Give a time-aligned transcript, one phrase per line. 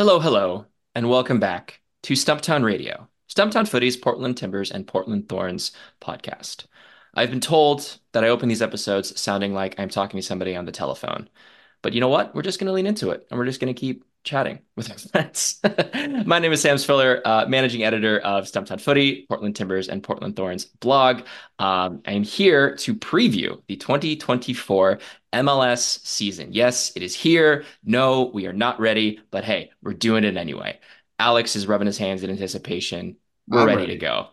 [0.00, 0.64] Hello, hello,
[0.94, 6.64] and welcome back to Stumptown Radio, Stumptown Footy's Portland Timbers and Portland Thorns podcast.
[7.12, 10.64] I've been told that I open these episodes sounding like I'm talking to somebody on
[10.64, 11.28] the telephone.
[11.82, 12.34] But you know what?
[12.34, 14.90] We're just going to lean into it and we're just going to keep chatting with
[14.90, 15.60] our friends.
[16.26, 20.36] My name is Sam Spiller, uh, managing editor of Stumptown Footy, Portland Timbers, and Portland
[20.36, 21.22] Thorns blog.
[21.58, 24.98] Um, I'm here to preview the 2024
[25.32, 26.52] MLS season.
[26.52, 27.64] Yes, it is here.
[27.84, 30.78] No, we are not ready, but hey, we're doing it anyway.
[31.18, 33.16] Alex is rubbing his hands in anticipation.
[33.46, 34.28] We're ready, ready, to go.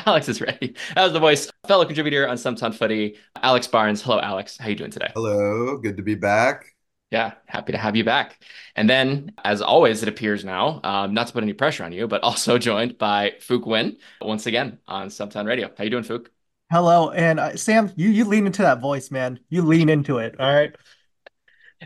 [0.06, 0.74] Alex is ready.
[0.94, 4.00] That was the voice, fellow contributor on Stumptown Footy, Alex Barnes.
[4.00, 4.56] Hello, Alex.
[4.56, 5.10] How are you doing today?
[5.14, 5.76] Hello.
[5.76, 6.75] Good to be back.
[7.10, 8.42] Yeah, happy to have you back.
[8.74, 12.08] And then, as always, it appears now, um, not to put any pressure on you,
[12.08, 15.70] but also joined by Phuc Nguyen once again on Stumptown Radio.
[15.78, 16.26] How you doing, Phuc?
[16.70, 19.38] Hello, and uh, Sam, you you lean into that voice, man.
[19.48, 20.34] You lean into it.
[20.40, 20.74] All right.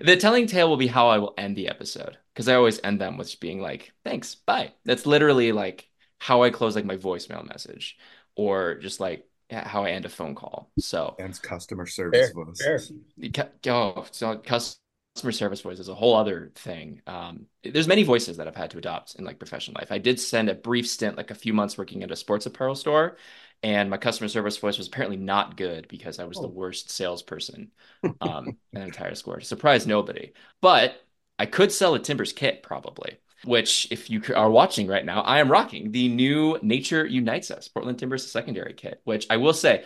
[0.01, 2.98] The telling tale will be how I will end the episode because I always end
[2.98, 5.87] them with being like, "Thanks, bye." That's literally like
[6.18, 7.99] how I close like my voicemail message,
[8.37, 10.71] or just like how I end a phone call.
[10.79, 12.90] So and customer service fair, voice.
[13.34, 13.51] Fair.
[13.66, 14.79] Oh, so customer
[15.21, 17.02] customer service voice is a whole other thing.
[17.07, 19.93] Um, there's many voices that I've had to adopt in like professional life.
[19.93, 22.74] I did spend a brief stint, like a few months, working at a sports apparel
[22.74, 23.18] store,
[23.62, 26.43] and my customer service voice was apparently not good because I was oh.
[26.43, 27.71] the worst salesperson
[28.23, 29.43] um, in the entire score.
[29.43, 30.95] Surprise nobody, but
[31.38, 33.18] I could sell a Timbers kit probably.
[33.45, 37.68] Which, if you are watching right now, I am rocking the new Nature Unites Us
[37.68, 39.02] Portland Timbers secondary kit.
[39.05, 39.84] Which I will say,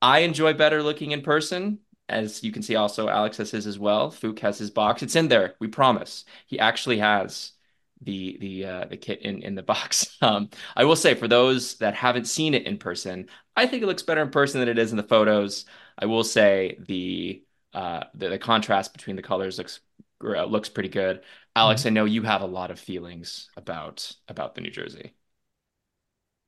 [0.00, 1.78] I enjoy better looking in person
[2.12, 4.10] as you can see, also Alex has his as well.
[4.10, 5.02] Phuc has his box.
[5.02, 5.54] It's in there.
[5.60, 6.24] We promise.
[6.46, 7.52] He actually has
[8.00, 10.16] the the uh, the kit in in the box.
[10.22, 13.86] Um, I will say for those that haven't seen it in person, I think it
[13.86, 15.64] looks better in person than it is in the photos.
[15.98, 17.42] I will say the
[17.74, 19.80] uh, the, the contrast between the colors looks
[20.22, 21.22] uh, looks pretty good.
[21.56, 21.88] Alex, mm-hmm.
[21.88, 25.14] I know you have a lot of feelings about about the New Jersey.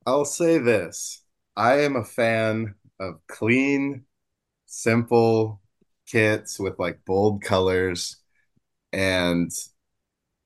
[0.05, 1.21] I'll say this:
[1.57, 4.05] I am a fan of clean
[4.65, 5.61] simple
[6.07, 8.17] kits with like bold colors.
[8.93, 9.51] And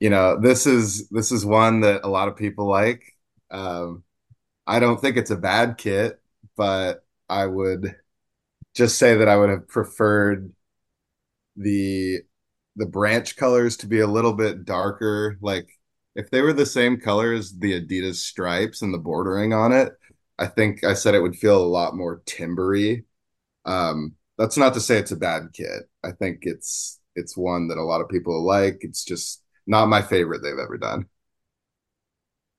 [0.00, 3.02] you know this is this is one that a lot of people like.
[3.50, 4.04] Um
[4.66, 6.20] i don't think it's a bad kit
[6.56, 7.96] but i would
[8.74, 10.52] just say that i would have preferred
[11.56, 12.20] the
[12.76, 15.36] the branch colors to be a little bit darker.
[15.40, 15.68] Like
[16.14, 19.92] if they were the same color as the adidas stripes and the bordering on it
[20.38, 23.04] i think i said it would feel a lot more timbery
[23.64, 25.88] um that's not to say it's a bad kit.
[26.02, 28.78] I think it's it's one that a lot of people like.
[28.80, 31.06] It's just not my favorite they've ever done.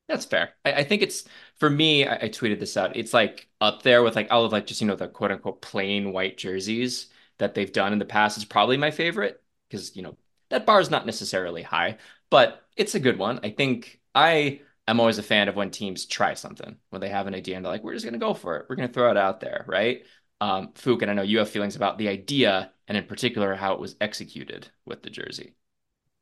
[0.07, 0.53] That's fair.
[0.65, 1.23] I, I think it's
[1.57, 2.05] for me.
[2.05, 2.97] I, I, tweeted this out.
[2.97, 5.61] It's like up there with like all of like just you know the quote unquote
[5.61, 7.07] plain white jerseys
[7.39, 8.37] that they've done in the past.
[8.37, 10.17] It's probably my favorite because you know
[10.49, 11.97] that bar is not necessarily high,
[12.29, 13.39] but it's a good one.
[13.43, 17.27] I think I am always a fan of when teams try something when they have
[17.27, 18.65] an idea and they're like, we're just gonna go for it.
[18.69, 20.03] We're gonna throw it out there, right?
[20.41, 23.73] Um, Phuc, and I know you have feelings about the idea and in particular how
[23.73, 25.53] it was executed with the jersey.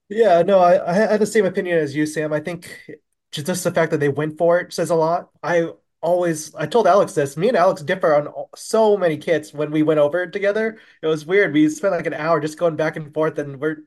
[0.10, 2.34] Yeah, no, I, I had the same opinion as you, Sam.
[2.34, 2.92] I think
[3.32, 5.30] just the fact that they went for it says a lot.
[5.42, 5.70] I
[6.02, 7.38] always, I told Alex this.
[7.38, 10.80] Me and Alex differ on so many kits when we went over it together.
[11.02, 11.54] It was weird.
[11.54, 13.84] We spent like an hour just going back and forth, and we're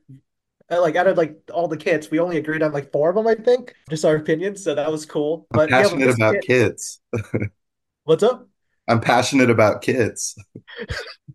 [0.71, 3.15] uh, like out of like all the kits, we only agreed on like four of
[3.15, 4.63] them, I think, just our opinions.
[4.63, 5.47] So that was cool.
[5.51, 7.01] I'm but passionate yeah, about kit, kids.
[8.05, 8.47] what's up?
[8.87, 10.35] I'm passionate about kids.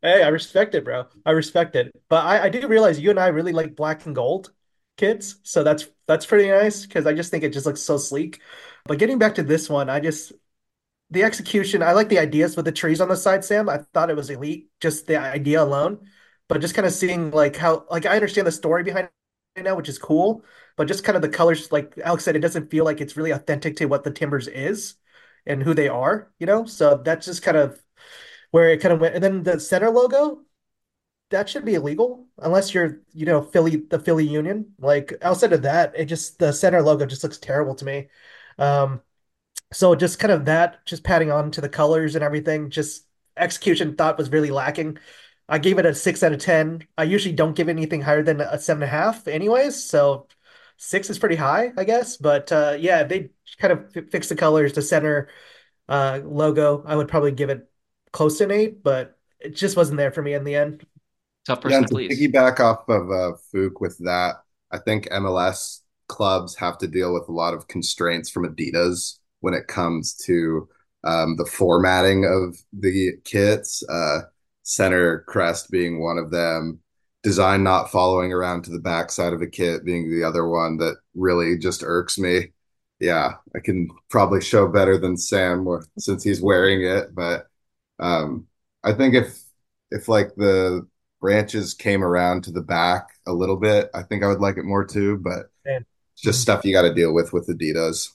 [0.03, 1.07] hey, I respect it, bro.
[1.25, 1.93] I respect it.
[2.09, 4.53] But I, I do realize you and I really like black and gold
[4.97, 8.41] kids, so that's that's pretty nice because I just think it just looks so sleek.
[8.85, 10.33] But getting back to this one, I just
[11.11, 11.83] the execution.
[11.83, 13.69] I like the ideas with the trees on the side, Sam.
[13.69, 16.07] I thought it was elite, just the idea alone.
[16.49, 19.09] But just kind of seeing like how like I understand the story behind
[19.57, 20.45] it now, which is cool.
[20.77, 23.33] But just kind of the colors, like Alex said, it doesn't feel like it's really
[23.33, 24.97] authentic to what the Timbers is
[25.47, 26.67] and who they are, you know?
[26.67, 27.83] So that's just kind of
[28.51, 29.15] where it kind of went.
[29.15, 30.43] And then the center logo,
[31.31, 34.75] that should be illegal unless you're, you know, Philly, the Philly Union.
[34.79, 38.09] Like outside of that, it just, the center logo just looks terrible to me.
[38.59, 39.03] Um,
[39.73, 43.05] so just kind of that, just padding on to the colors and everything, just
[43.37, 44.99] execution thought was really lacking.
[45.49, 46.87] I gave it a six out of 10.
[46.97, 49.83] I usually don't give anything higher than a seven and a half anyways.
[49.83, 50.27] So
[50.79, 52.17] six is pretty high, I guess.
[52.17, 55.29] But uh, yeah, they kind of fix the colors, the center
[55.89, 56.83] uh, logo.
[56.87, 57.69] I would probably give it
[58.13, 60.87] close to an eight, but it just wasn't there for me in the end.
[61.47, 62.19] Tough person, yeah, to please.
[62.19, 64.37] piggyback off of uh, Phuc with that,
[64.71, 69.55] I think MLS clubs have to deal with a lot of constraints from Adidas when
[69.55, 70.69] it comes to
[71.05, 73.83] um, the formatting of the kits.
[73.89, 74.21] Uh,
[74.63, 76.79] center crest being one of them
[77.29, 80.97] design not following around to the backside of a kit being the other one that
[81.15, 82.53] really just irks me.
[83.01, 87.47] Yeah, I can probably show better than Sam since he's wearing it, but
[88.01, 88.47] um,
[88.83, 89.39] I think if
[89.91, 90.89] if like the
[91.21, 94.65] branches came around to the back a little bit, I think I would like it
[94.65, 95.19] more too.
[95.19, 95.85] But Man.
[96.15, 98.09] it's just stuff you got to deal with with Adidas.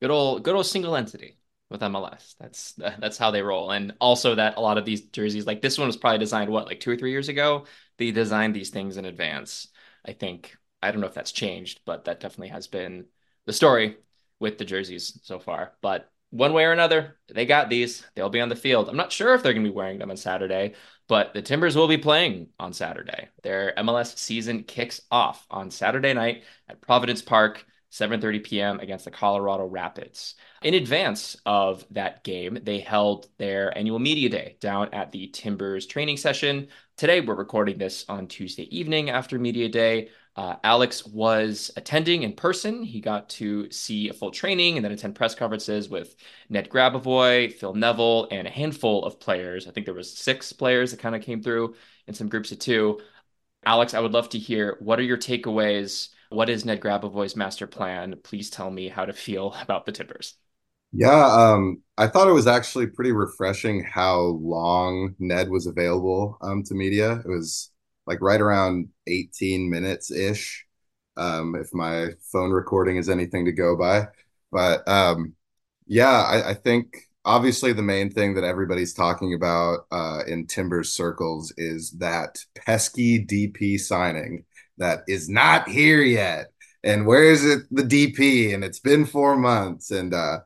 [0.00, 1.36] Good old good old single entity
[1.70, 2.34] with MLS.
[2.40, 3.70] That's that's how they roll.
[3.70, 6.66] And also that a lot of these jerseys, like this one was probably designed what,
[6.66, 7.66] like two or three years ago.
[8.00, 9.68] They designed these things in advance.
[10.06, 13.04] I think I don't know if that's changed, but that definitely has been
[13.44, 13.98] the story
[14.38, 15.74] with the jerseys so far.
[15.82, 18.02] But one way or another, they got these.
[18.14, 18.88] They'll be on the field.
[18.88, 20.76] I'm not sure if they're going to be wearing them on Saturday,
[21.08, 23.28] but the Timbers will be playing on Saturday.
[23.42, 27.66] Their MLS season kicks off on Saturday night at Providence Park.
[27.90, 28.80] 7:30 p.m.
[28.80, 30.36] against the Colorado Rapids.
[30.62, 35.86] In advance of that game, they held their annual media day down at the Timbers
[35.86, 36.68] training session.
[37.00, 40.10] Today, we're recording this on Tuesday evening after media day.
[40.36, 42.82] Uh, Alex was attending in person.
[42.82, 46.14] He got to see a full training and then attend press conferences with
[46.50, 49.66] Ned Grabavoy, Phil Neville, and a handful of players.
[49.66, 51.74] I think there was six players that kind of came through
[52.06, 53.00] in some groups of two.
[53.64, 56.10] Alex, I would love to hear what are your takeaways?
[56.28, 58.14] What is Ned Grabavoy's master plan?
[58.22, 60.34] Please tell me how to feel about the Timbers.
[60.92, 66.62] Yeah, um, I thought it was actually pretty refreshing how long Ned was available um,
[66.64, 67.20] to media.
[67.24, 67.70] It was
[68.06, 70.66] like right around 18 minutes ish,
[71.16, 74.08] um, if my phone recording is anything to go by.
[74.50, 75.34] But um,
[75.86, 80.90] yeah, I, I, think obviously the main thing that everybody's talking about uh, in Timbers
[80.92, 84.44] circles is that pesky DP signing
[84.78, 86.52] that is not here yet.
[86.82, 88.54] And where is it, the DP?
[88.54, 89.90] And it's been four months.
[89.92, 90.40] And uh,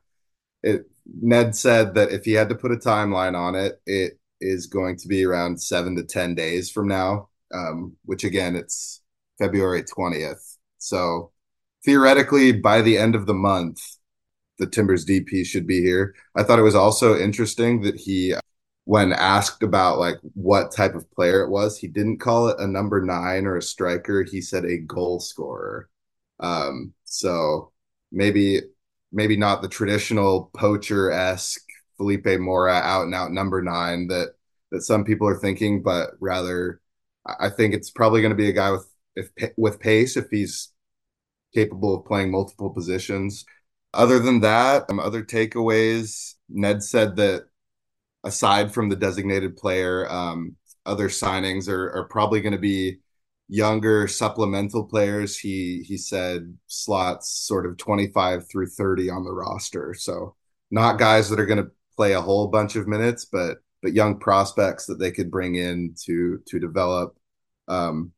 [0.64, 0.90] it,
[1.20, 4.96] Ned said that if he had to put a timeline on it, it is going
[4.98, 9.00] to be around seven to 10 days from now um, which again, it's
[9.38, 10.56] February 20th.
[10.78, 11.32] So
[11.84, 13.80] theoretically, by the end of the month,
[14.58, 16.14] the Timbers DP should be here.
[16.36, 18.34] I thought it was also interesting that he,
[18.84, 22.66] when asked about like what type of player it was, he didn't call it a
[22.66, 24.22] number nine or a striker.
[24.22, 25.88] He said a goal scorer.
[26.40, 27.72] Um, so
[28.12, 28.60] maybe,
[29.14, 31.62] maybe not the traditional poacher esque
[31.96, 34.34] Felipe Mora out and out number nine that
[34.70, 36.80] that some people are thinking, but rather
[37.40, 40.72] I think it's probably going to be a guy with if with pace if he's
[41.54, 43.44] capable of playing multiple positions.
[43.94, 46.34] Other than that, um, other takeaways.
[46.48, 47.46] Ned said that
[48.24, 52.98] aside from the designated player, um, other signings are, are probably going to be
[53.48, 55.38] younger supplemental players.
[55.38, 59.94] He he said slots sort of 25 through 30 on the roster.
[59.94, 60.34] So
[60.70, 64.18] not guys that are going to play a whole bunch of minutes, but but young
[64.18, 67.16] prospects that they could bring in to to develop.
[67.68, 68.12] Um,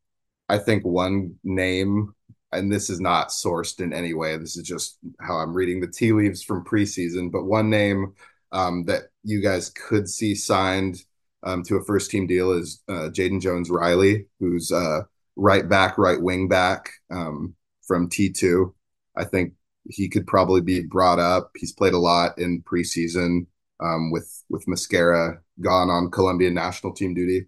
[0.49, 2.15] I think one name,
[2.53, 4.37] and this is not sourced in any way.
[4.37, 7.33] This is just how I'm reading the tea leaves from preseason.
[7.33, 8.15] But one name
[8.53, 11.03] um, that you guys could see signed
[11.43, 15.03] um, to a first team deal is uh, Jaden Jones Riley, who's uh,
[15.37, 17.55] right back, right wing back um,
[17.87, 18.73] from T2.
[19.17, 19.53] I think
[19.89, 21.51] he could probably be brought up.
[21.57, 23.47] He's played a lot in preseason
[23.81, 27.47] um, with with Mosquera gone on Colombian national team duty.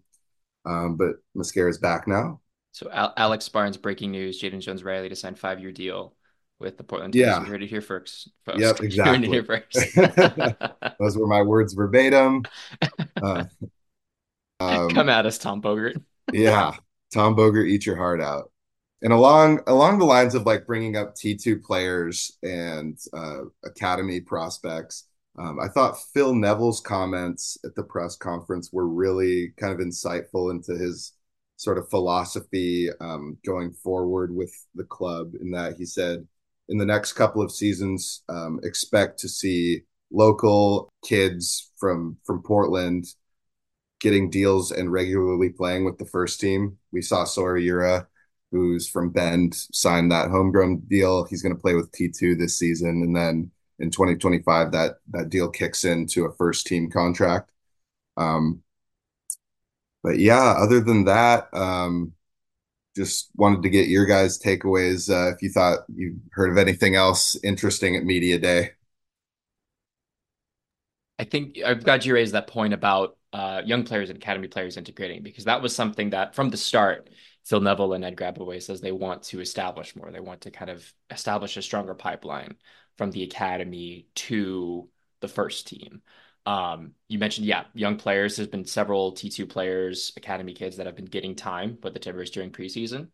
[0.64, 2.40] Um, but Mosquera's back now.
[2.72, 6.14] So Al- Alex Barnes breaking news: Jaden Jones Riley to sign five year deal
[6.58, 7.14] with the Portland.
[7.14, 8.30] Yeah, you heard it here first.
[8.44, 8.60] Folks.
[8.60, 9.28] Yep, exactly.
[9.28, 9.76] here first.
[10.98, 12.44] Those were my words verbatim.
[13.20, 13.44] Uh,
[14.60, 16.02] um, Come at us, Tom Bogert.
[16.32, 16.74] yeah,
[17.12, 18.50] Tom Bogert, eat your heart out.
[19.02, 24.20] And along along the lines of like bringing up T two players and uh, academy
[24.20, 25.04] prospects,
[25.38, 30.50] um, I thought Phil Neville's comments at the press conference were really kind of insightful
[30.50, 31.12] into his
[31.56, 35.34] sort of philosophy um, going forward with the club.
[35.40, 36.26] In that he said,
[36.68, 43.06] in the next couple of seasons, um, expect to see local kids from from Portland
[44.00, 46.78] getting deals and regularly playing with the first team.
[46.92, 48.06] We saw Sawyer
[48.50, 51.24] who's from Bend, sign that homegrown deal.
[51.24, 55.48] He's going to play with T2 this season, and then in 2025 that that deal
[55.48, 57.50] kicks into a first team contract.
[58.16, 58.62] Um,
[60.02, 62.12] but yeah, other than that, um,
[62.96, 65.10] just wanted to get your guys' takeaways.
[65.10, 68.70] Uh, if you thought you heard of anything else interesting at media day.
[71.18, 74.76] I think I'm glad you raised that point about uh, young players and academy players
[74.76, 77.10] integrating because that was something that from the start,
[77.44, 80.10] Phil Neville and Ned Grabavoy says they want to establish more.
[80.10, 82.56] They want to kind of establish a stronger pipeline
[82.96, 84.88] from the academy to
[85.20, 86.02] the first team.
[86.46, 88.36] Um, you mentioned, yeah, young players.
[88.36, 92.30] There's been several T2 players, academy kids that have been getting time with the Timbers
[92.30, 93.08] during preseason.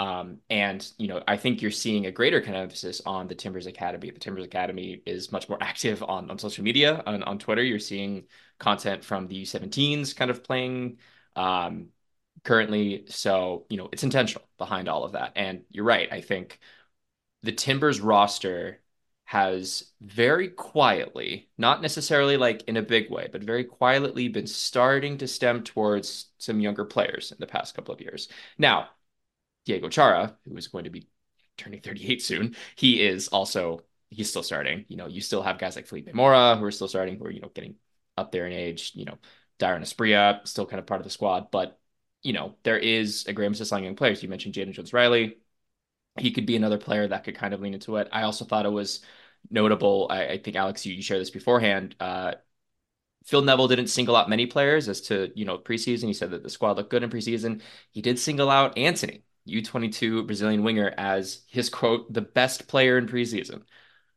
[0.00, 3.34] Um, and you know, I think you're seeing a greater kind of emphasis on the
[3.34, 4.10] Timbers Academy.
[4.10, 7.62] The Timbers Academy is much more active on, on social media, on, on Twitter.
[7.62, 8.24] You're seeing
[8.58, 10.98] content from the U17s kind of playing
[11.36, 11.88] um,
[12.44, 13.04] currently.
[13.08, 15.32] So, you know, it's intentional behind all of that.
[15.36, 16.12] And you're right.
[16.12, 16.58] I think
[17.42, 18.80] the Timbers roster
[19.24, 25.18] has very quietly, not necessarily like in a big way, but very quietly been starting
[25.18, 28.28] to stem towards some younger players in the past couple of years.
[28.56, 28.88] Now,
[29.66, 31.08] Diego Chara, who is going to be
[31.58, 34.86] turning 38 soon, he is also he's still starting.
[34.88, 37.30] You know, you still have guys like Felipe Mora who are still starting, who are,
[37.30, 37.74] you know, getting
[38.18, 39.18] up there in age, you know,
[39.58, 41.50] Dairon Asprilla, still kind of part of the squad.
[41.50, 41.78] But,
[42.22, 44.22] you know, there is a great emphasis on young players.
[44.22, 45.38] You mentioned Jaden Jones Riley.
[46.18, 48.08] He could be another player that could kind of lean into it.
[48.12, 49.00] I also thought it was
[49.50, 50.08] notable.
[50.10, 51.94] I, I think, Alex, you, you shared this beforehand.
[52.00, 52.34] Uh,
[53.24, 56.06] Phil Neville didn't single out many players as to, you know, preseason.
[56.06, 57.60] He said that the squad looked good in preseason.
[57.90, 63.06] He did single out Antony, U22 Brazilian winger as his quote, the best player in
[63.06, 63.62] preseason,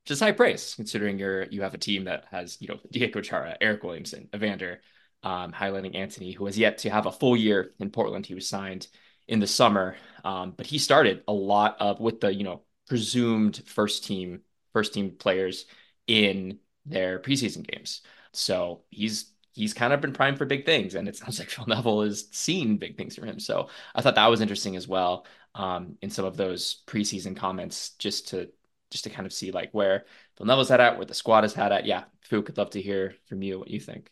[0.09, 3.57] is high praise considering you're you have a team that has, you know, Diego Chara,
[3.61, 4.81] Eric Williamson, Evander,
[5.23, 8.25] um, highlighting Antony, who has yet to have a full year in Portland.
[8.25, 8.87] He was signed
[9.27, 13.61] in the summer, um, but he started a lot of with the, you know, presumed
[13.65, 14.41] first team,
[14.73, 15.65] first team players
[16.07, 18.01] in their preseason games.
[18.33, 21.65] So he's he's kind of been primed for big things, and it sounds like Phil
[21.67, 23.39] Neville has seen big things from him.
[23.39, 27.91] So I thought that was interesting as well um, in some of those preseason comments,
[27.91, 28.49] just to
[28.91, 30.05] just to kind of see like where
[30.39, 31.85] Neville's had at, where the squad is had at.
[31.85, 34.11] Yeah, Phuc, could love to hear from you what you think.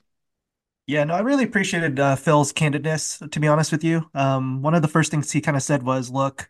[0.87, 4.09] Yeah, no, I really appreciated uh, Phil's candidness, to be honest with you.
[4.15, 6.49] Um, one of the first things he kind of said was, look,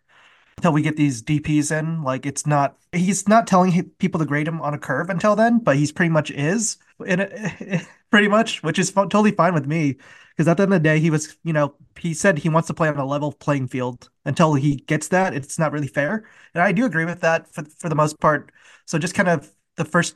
[0.59, 2.03] until we get these DPs in.
[2.03, 5.59] Like it's not he's not telling people to grade him on a curve until then,
[5.59, 9.95] but he's pretty much is in it, pretty much, which is totally fine with me
[10.31, 12.67] because at the end of the day, he was you know he said he wants
[12.67, 14.09] to play on a level playing field.
[14.25, 17.63] Until he gets that, it's not really fair, and I do agree with that for
[17.63, 18.51] for the most part.
[18.85, 20.15] So just kind of the first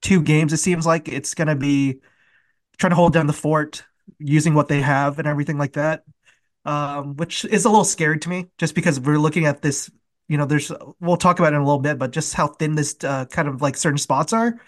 [0.00, 2.00] two games, it seems like it's to be
[2.78, 3.84] trying to hold down the fort
[4.18, 6.04] using what they have and everything like that
[6.64, 9.90] um, which is a little scary to me, just because we're looking at this.
[10.28, 12.74] You know, there's we'll talk about it in a little bit, but just how thin
[12.74, 14.58] this uh, kind of like certain spots are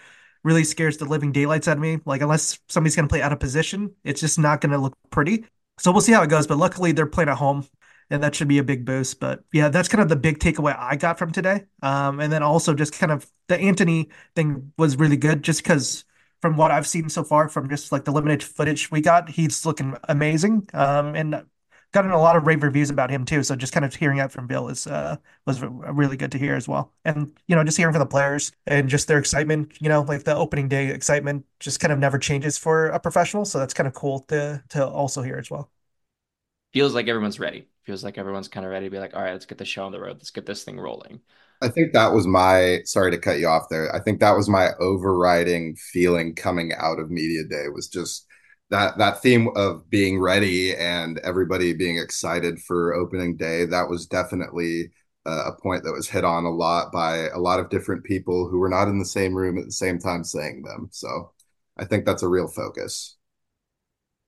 [0.43, 1.99] really scares the living daylights out of me.
[2.05, 5.45] Like unless somebody's gonna play out of position, it's just not gonna look pretty.
[5.79, 6.47] So we'll see how it goes.
[6.47, 7.65] But luckily, they're playing at home,
[8.09, 9.19] and that should be a big boost.
[9.19, 11.65] But yeah, that's kind of the big takeaway I got from today.
[11.81, 16.05] Um, and then also just kind of the Antony thing was really good, just because
[16.41, 19.65] from what I've seen so far, from just like the limited footage we got, he's
[19.65, 20.69] looking amazing.
[20.73, 21.43] Um, and
[21.93, 23.43] gotten a lot of rave reviews about him too.
[23.43, 26.55] So just kind of hearing that from Bill is uh, was really good to hear
[26.55, 26.93] as well.
[27.05, 30.23] And you know, just hearing from the players and just their excitement, you know, like
[30.23, 33.45] the opening day excitement just kind of never changes for a professional.
[33.45, 35.71] So that's kind of cool to to also hear as well.
[36.73, 37.67] Feels like everyone's ready.
[37.85, 39.85] Feels like everyone's kind of ready to be like, all right, let's get the show
[39.85, 40.17] on the road.
[40.17, 41.21] Let's get this thing rolling.
[41.61, 43.93] I think that was my sorry to cut you off there.
[43.95, 48.26] I think that was my overriding feeling coming out of media day was just
[48.69, 54.05] that that theme of being ready and everybody being excited for opening day that was
[54.07, 54.91] definitely
[55.25, 58.47] uh, a point that was hit on a lot by a lot of different people
[58.47, 60.89] who were not in the same room at the same time saying them.
[60.91, 61.31] So
[61.77, 63.17] i think that's a real focus.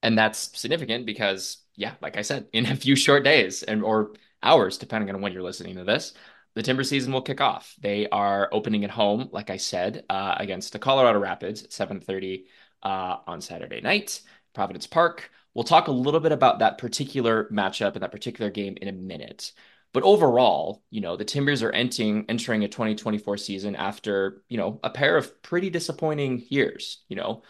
[0.01, 4.13] And that's significant because yeah like i said in a few short days and or
[4.43, 6.13] hours depending on when you're listening to this
[6.55, 7.75] the timber season will kick off.
[7.79, 12.45] They are opening at home like i said uh, against the colorado rapids at 7.30
[12.83, 14.21] uh, on Saturday night,
[14.53, 15.31] Providence Park.
[15.53, 18.93] We'll talk a little bit about that particular matchup and that particular game in a
[18.93, 19.51] minute.
[19.93, 24.79] But overall, you know, the Timbers are entering entering a 2024 season after, you know,
[24.83, 27.03] a pair of pretty disappointing years.
[27.09, 27.43] You know,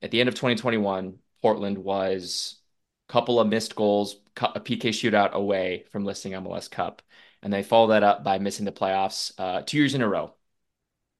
[0.00, 2.56] at the end of 2021, Portland was
[3.08, 7.02] a couple of missed goals, a PK shootout away from listing MLS Cup.
[7.42, 10.34] And they follow that up by missing the playoffs uh, two years in a row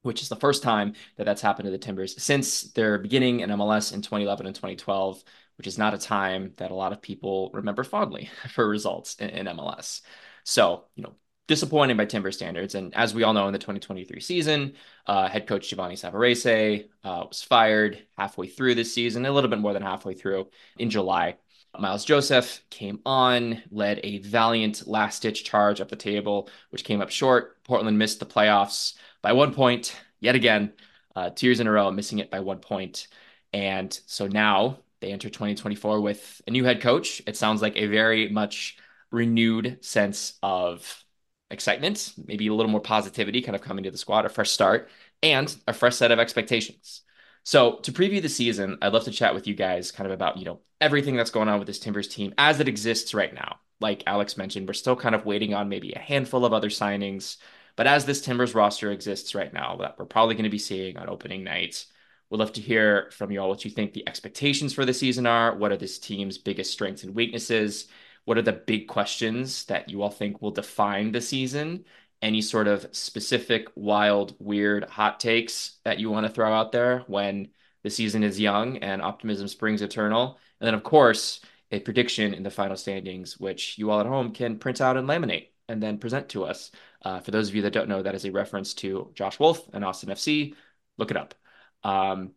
[0.02, 3.50] which is the first time that that's happened to the Timbers since their beginning in
[3.50, 5.22] MLS in 2011 and 2012,
[5.56, 9.30] which is not a time that a lot of people remember fondly for results in,
[9.30, 10.02] in MLS.
[10.44, 11.14] So, you know,
[11.52, 12.74] disappointing by Timber standards.
[12.74, 14.72] And as we all know, in the 2023 season,
[15.06, 19.58] uh, head coach Giovanni Savarese uh, was fired halfway through this season, a little bit
[19.58, 21.36] more than halfway through in July.
[21.78, 27.02] Miles Joseph came on, led a valiant last ditch charge up the table, which came
[27.02, 27.62] up short.
[27.64, 30.72] Portland missed the playoffs by one point yet again,
[31.14, 33.08] uh, two years in a row, missing it by one point.
[33.52, 37.20] And so now they enter 2024 with a new head coach.
[37.26, 38.78] It sounds like a very much
[39.10, 41.04] renewed sense of
[41.52, 44.90] excitement, maybe a little more positivity kind of coming to the squad, a fresh start,
[45.22, 47.02] and a fresh set of expectations.
[47.44, 50.38] So to preview the season, I'd love to chat with you guys kind of about,
[50.38, 53.56] you know, everything that's going on with this Timbers team as it exists right now.
[53.80, 57.36] Like Alex mentioned, we're still kind of waiting on maybe a handful of other signings.
[57.74, 60.96] But as this Timbers roster exists right now, that we're probably going to be seeing
[60.96, 61.84] on opening night,
[62.30, 65.26] we'd love to hear from you all what you think the expectations for the season
[65.26, 65.56] are.
[65.56, 67.88] What are this team's biggest strengths and weaknesses?
[68.24, 71.84] What are the big questions that you all think will define the season?
[72.22, 77.00] any sort of specific, wild, weird hot takes that you want to throw out there
[77.08, 77.48] when
[77.82, 80.38] the season is young and optimism springs eternal.
[80.60, 81.40] And then, of course,
[81.72, 85.08] a prediction in the final standings, which you all at home can print out and
[85.08, 86.70] laminate and then present to us.
[87.04, 89.68] Uh, for those of you that don't know, that is a reference to Josh Wolff
[89.72, 90.54] and Austin FC.
[90.98, 91.34] Look it up.
[91.82, 92.32] Um,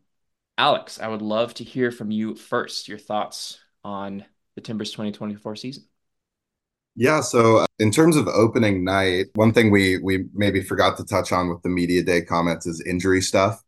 [0.57, 2.87] Alex, I would love to hear from you first.
[2.87, 4.25] Your thoughts on
[4.55, 5.83] the Timbers 2024 season.
[6.95, 11.05] Yeah, so uh, in terms of opening night, one thing we we maybe forgot to
[11.05, 13.61] touch on with the media day comments is injury stuff.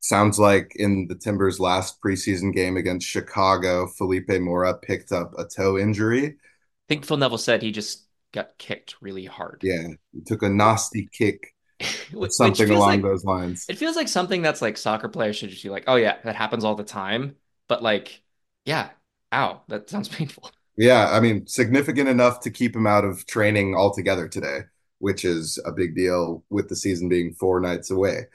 [0.00, 5.44] Sounds like in the Timbers' last preseason game against Chicago, Felipe Mora picked up a
[5.44, 6.26] toe injury.
[6.26, 9.60] I think Phil Neville said he just got kicked really hard.
[9.62, 11.54] Yeah, he took a nasty kick.
[12.30, 13.66] something along like, those lines.
[13.68, 16.34] It feels like something that's like soccer players should just be like, oh yeah, that
[16.34, 17.36] happens all the time.
[17.68, 18.22] But like,
[18.64, 18.90] yeah,
[19.32, 20.50] ow, that sounds painful.
[20.76, 24.60] Yeah, I mean, significant enough to keep him out of training altogether today,
[24.98, 28.26] which is a big deal with the season being four nights away.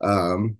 [0.00, 0.56] Um,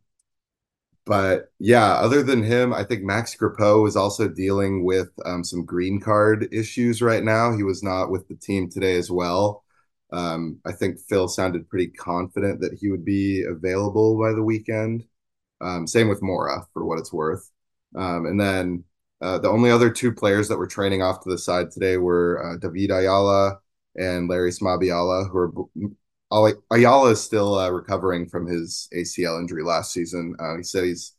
[1.04, 5.64] but yeah, other than him, I think Max Crépeau is also dealing with um, some
[5.64, 7.52] green card issues right now.
[7.56, 9.64] He was not with the team today as well.
[10.12, 15.04] Um, I think Phil sounded pretty confident that he would be available by the weekend.
[15.60, 17.50] Um, same with Mora, for what it's worth.
[17.96, 18.84] Um, and then
[19.22, 22.44] uh, the only other two players that were training off to the side today were
[22.44, 23.58] uh, David Ayala
[23.96, 25.38] and Larry Mabiala, who
[26.32, 30.34] are Ayala is still uh, recovering from his ACL injury last season.
[30.40, 31.14] Uh, he said he's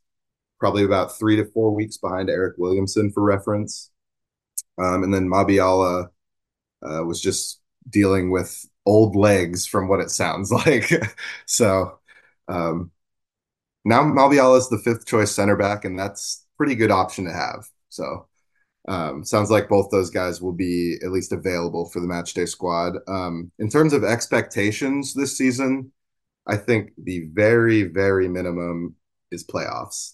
[0.59, 3.91] probably about three to four weeks behind Eric Williamson for reference.
[4.81, 6.09] Um, and then Mabiala
[6.81, 10.91] uh, was just dealing with old legs from what it sounds like.
[11.45, 11.99] so
[12.47, 12.91] um,
[13.85, 17.67] now Mabiala is the fifth choice center back, and that's pretty good option to have.
[17.93, 18.27] So
[18.87, 22.45] um, sounds like both those guys will be at least available for the match day
[22.45, 22.95] squad.
[23.07, 25.91] Um, in terms of expectations this season,
[26.45, 28.95] I think the very, very minimum
[29.31, 30.13] is playoffs.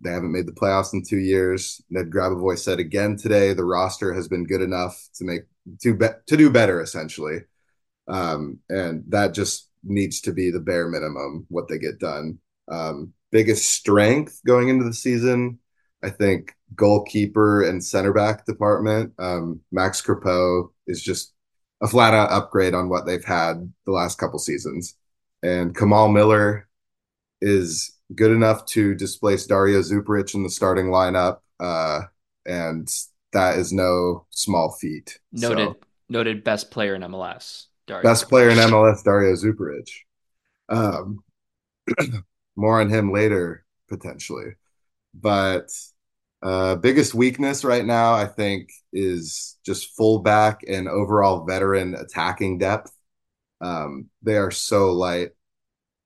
[0.00, 1.80] They haven't made the playoffs in two years.
[1.90, 5.42] Ned Grabavoy said again today the roster has been good enough to make
[5.82, 7.40] to be, to do better essentially,
[8.08, 12.38] um, and that just needs to be the bare minimum what they get done.
[12.68, 15.60] Um, biggest strength going into the season,
[16.02, 19.12] I think goalkeeper and center back department.
[19.18, 21.32] Um, Max Crépeau is just
[21.82, 24.96] a flat out upgrade on what they've had the last couple seasons.
[25.42, 26.68] And Kamal Miller
[27.40, 31.38] is good enough to displace Dario Zuparic in the starting lineup.
[31.60, 32.02] Uh,
[32.44, 32.88] and
[33.32, 35.18] that is no small feat.
[35.32, 35.76] Noted, so,
[36.08, 37.66] noted best player in MLS.
[37.86, 39.88] Dario best player in MLS, Dario Zuparic.
[40.68, 41.22] Um,
[42.56, 44.54] more on him later, potentially.
[45.20, 45.70] But
[46.42, 52.92] uh, biggest weakness right now, I think, is just fullback and overall veteran attacking depth.
[53.60, 55.30] Um, they are so light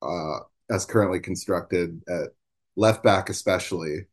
[0.02, 0.38] uh,
[0.70, 2.28] as currently constructed at
[2.76, 4.06] left back, especially.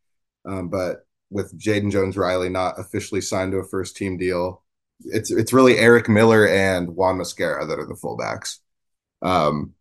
[0.45, 4.63] Um, but with Jaden Jones Riley not officially signed to a first team deal,
[5.01, 8.57] it's it's really Eric Miller and Juan Mosquera that are the fullbacks.
[9.21, 9.73] Um,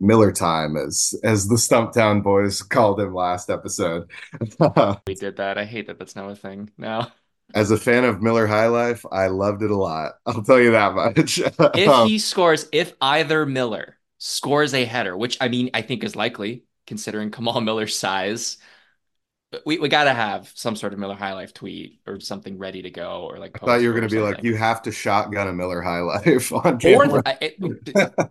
[0.00, 4.10] Miller time, as as the Stumptown boys called him last episode.
[5.06, 5.58] we did that.
[5.58, 7.12] I hate that that's now a thing now.
[7.54, 10.12] As a fan of Miller High Life, I loved it a lot.
[10.26, 11.38] I'll tell you that much.
[11.74, 16.14] if he scores, if either Miller scores a header, which I mean I think is
[16.14, 18.58] likely considering Kamal Miller's size,
[19.64, 22.82] we, we got to have some sort of Miller High Life tweet or something ready
[22.82, 23.58] to go or like.
[23.62, 26.00] I thought you were going to be like, you have to shotgun a Miller High
[26.00, 27.22] Life on camera.
[27.26, 27.58] Or, it,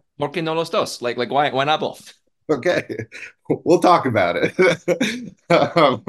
[0.19, 1.01] porque no los dos?
[1.01, 2.13] Like, like why, why not both?
[2.49, 2.83] Okay,
[3.49, 5.35] we'll talk about it.
[5.49, 6.05] um,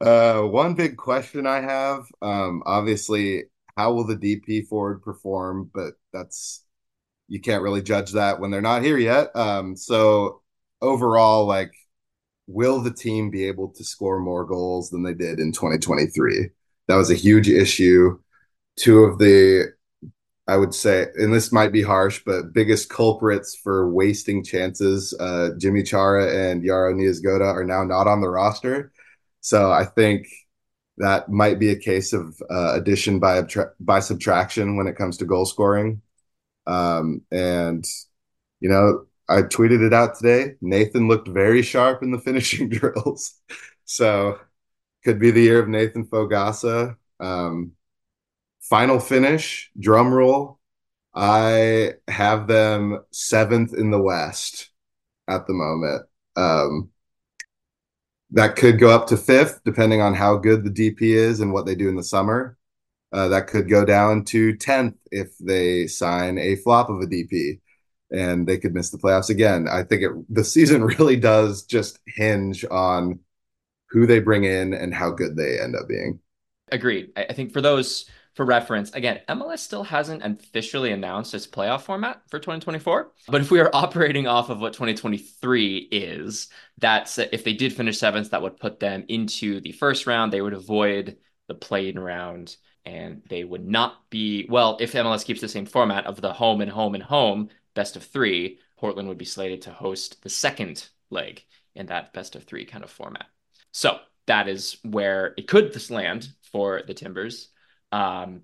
[0.00, 3.44] uh, one big question I have, um, obviously,
[3.76, 5.70] how will the DP forward perform?
[5.72, 6.62] But that's
[7.26, 9.34] you can't really judge that when they're not here yet.
[9.34, 10.42] Um, so
[10.80, 11.72] overall, like
[12.52, 16.50] will the team be able to score more goals than they did in 2023?
[16.88, 18.18] That was a huge issue.
[18.76, 19.72] Two of the,
[20.48, 25.50] I would say, and this might be harsh, but biggest culprits for wasting chances, uh,
[25.58, 28.92] Yimmi Chara and Yaro Niezgoda are now not on the roster.
[29.40, 30.26] So I think
[30.98, 33.42] that might be a case of uh, addition by
[33.78, 36.02] by subtraction when it comes to goal scoring.
[36.66, 37.84] Um, and
[38.60, 40.56] you know, I tweeted it out today.
[40.60, 43.34] Nathan looked very sharp in the finishing drills.
[43.84, 44.38] So
[45.04, 46.96] could be the year of Nathan Fogaça.
[47.20, 47.72] Um,
[48.60, 50.58] final finish, drum roll.
[51.14, 54.70] I have them seventh in the West
[55.28, 56.06] at the moment.
[56.36, 56.90] Um,
[58.32, 61.66] that could go up to fifth, depending on how good the DP is and what
[61.66, 62.56] they do in the summer.
[63.12, 67.60] Uh, that could go down to 10th if they sign a flop of a DP
[68.10, 69.68] and they could miss the playoffs again.
[69.70, 73.20] I think it, the season really does just hinge on
[73.90, 76.20] who they bring in and how good they end up being.
[76.70, 77.10] Agreed.
[77.16, 82.22] I think for those for reference, again, MLS still hasn't officially announced its playoff format
[82.28, 83.10] for 2024.
[83.28, 87.98] But if we are operating off of what 2023 is, that's if they did finish
[87.98, 90.32] seventh, that would put them into the first round.
[90.32, 91.16] They would avoid
[91.48, 96.06] the play-in round and they would not be well if MLS keeps the same format
[96.06, 97.48] of the home and home and home
[97.80, 98.58] best of three.
[98.76, 101.42] Portland would be slated to host the second leg
[101.74, 103.24] in that best of three kind of format.
[103.72, 107.48] So that is where it could land for the Timbers.
[107.90, 108.42] Um,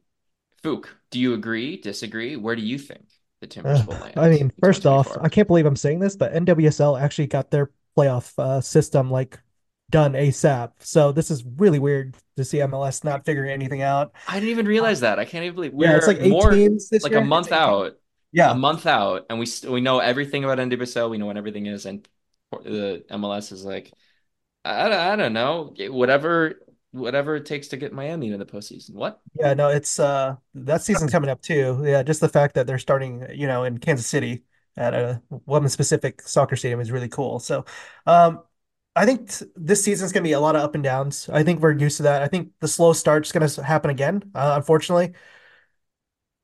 [0.64, 1.76] Phuc, do you agree?
[1.76, 2.36] Disagree?
[2.36, 3.04] Where do you think
[3.42, 4.14] the Timbers uh, will land?
[4.16, 7.70] I mean, first off, I can't believe I'm saying this, but NWSL actually got their
[7.94, 9.38] playoff uh, system like
[9.90, 10.72] done ASAP.
[10.78, 14.12] So this is really weird to see MLS not figuring anything out.
[14.26, 15.18] I didn't even realize that.
[15.18, 17.20] I can't even believe we're yeah, it's like eight more, teams like year.
[17.20, 17.96] a month out.
[18.32, 21.08] Yeah, a month out, and we we know everything about NWSL.
[21.10, 22.06] We know what everything is, and
[22.52, 23.92] the MLS is like,
[24.64, 26.60] I, I don't know, whatever
[26.92, 28.94] whatever it takes to get Miami into the postseason.
[28.94, 29.20] What?
[29.38, 31.82] Yeah, no, it's uh that season's coming up too.
[31.84, 34.44] Yeah, just the fact that they're starting, you know, in Kansas City
[34.76, 37.38] at a women's specific soccer stadium is really cool.
[37.38, 37.64] So,
[38.06, 38.42] um,
[38.94, 41.28] I think t- this season's gonna be a lot of up and downs.
[41.28, 42.22] I think we're used to that.
[42.22, 45.12] I think the slow start's gonna happen again, uh, unfortunately.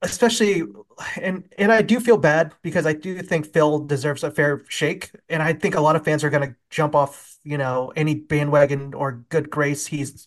[0.04, 0.64] Especially,
[1.20, 5.12] and and I do feel bad because I do think Phil deserves a fair shake,
[5.28, 8.94] and I think a lot of fans are gonna jump off, you know, any bandwagon
[8.94, 10.26] or good grace he's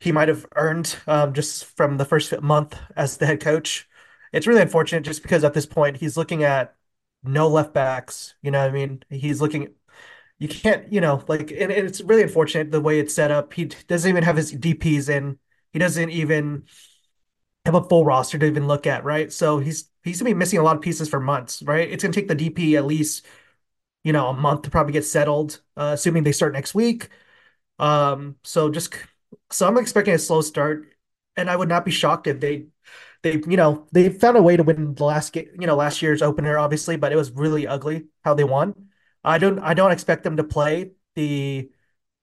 [0.00, 3.88] he might have earned um, just from the first month as the head coach.
[4.32, 6.76] It's really unfortunate just because at this point he's looking at
[7.24, 8.34] no left backs.
[8.42, 9.74] You know, I mean, he's looking.
[10.38, 13.52] You can't, you know, like, and, and it's really unfortunate the way it's set up.
[13.52, 15.38] He doesn't even have his DPS in.
[15.72, 16.64] He doesn't even
[17.64, 19.32] have a full roster to even look at, right?
[19.32, 21.88] So he's he's gonna be missing a lot of pieces for months, right?
[21.90, 23.26] It's gonna take the DP at least,
[24.04, 27.08] you know, a month to probably get settled, uh, assuming they start next week.
[27.78, 28.94] Um, so just
[29.50, 30.94] so I'm expecting a slow start,
[31.36, 32.66] and I would not be shocked if they
[33.22, 36.02] they you know they found a way to win the last game, you know last
[36.02, 38.90] year's opener obviously, but it was really ugly how they won.
[39.24, 41.70] I don't I don't expect them to play the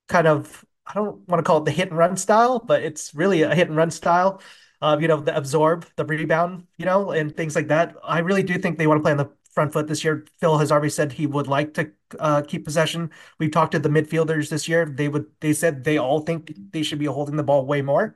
[0.07, 3.15] kind of I don't want to call it the hit and run style, but it's
[3.15, 4.41] really a hit and run style.
[4.85, 7.95] Uh, you know, the absorb, the rebound, you know, and things like that.
[8.03, 10.25] I really do think they want to play on the front foot this year.
[10.39, 13.09] Phil has already said he would like to uh, keep possession.
[13.39, 14.85] We've talked to the midfielders this year.
[14.85, 18.15] They would they said they all think they should be holding the ball way more.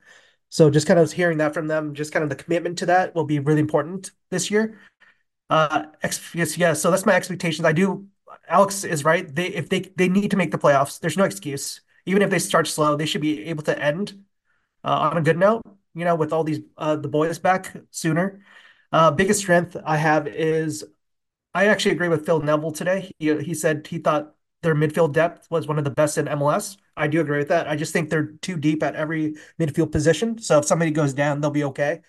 [0.50, 3.16] So just kind of hearing that from them, just kind of the commitment to that
[3.16, 4.80] will be really important this year.
[5.50, 5.86] Uh,
[6.36, 6.74] yes, yeah.
[6.74, 7.66] So that's my expectations.
[7.66, 8.08] I do.
[8.48, 9.26] Alex is right.
[9.34, 11.82] They if they they need to make the playoffs, there's no excuse.
[12.06, 14.24] Even if they start slow, they should be able to end
[14.84, 15.64] uh, on a good note.
[15.94, 18.42] You know, with all these uh, the boys back sooner.
[18.92, 20.84] Uh, biggest strength I have is
[21.54, 23.12] I actually agree with Phil Neville today.
[23.20, 26.78] He, he said he thought their midfield depth was one of the best in MLS.
[26.98, 27.68] I do agree with that.
[27.68, 30.38] I just think they're too deep at every midfield position.
[30.40, 32.02] So if somebody goes down, they'll be okay.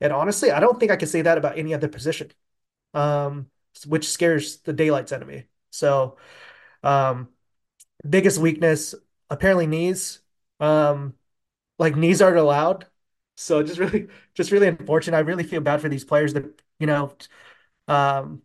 [0.00, 2.30] And honestly, I don't think I can say that about any other position,
[2.94, 3.50] um,
[3.86, 5.44] which scares the daylights out of me.
[5.70, 6.18] So,
[6.82, 7.28] um,
[8.08, 8.94] biggest weakness
[9.30, 10.20] apparently knees.
[10.60, 11.14] Um,
[11.78, 12.86] like knees aren't allowed.
[13.36, 15.16] So just really, just really unfortunate.
[15.16, 16.44] I really feel bad for these players that
[16.78, 17.12] you know,
[17.88, 18.42] um,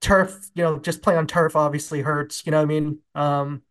[0.00, 3.00] turf, you know, just playing on turf obviously hurts, you know I mean?
[3.14, 3.62] Um,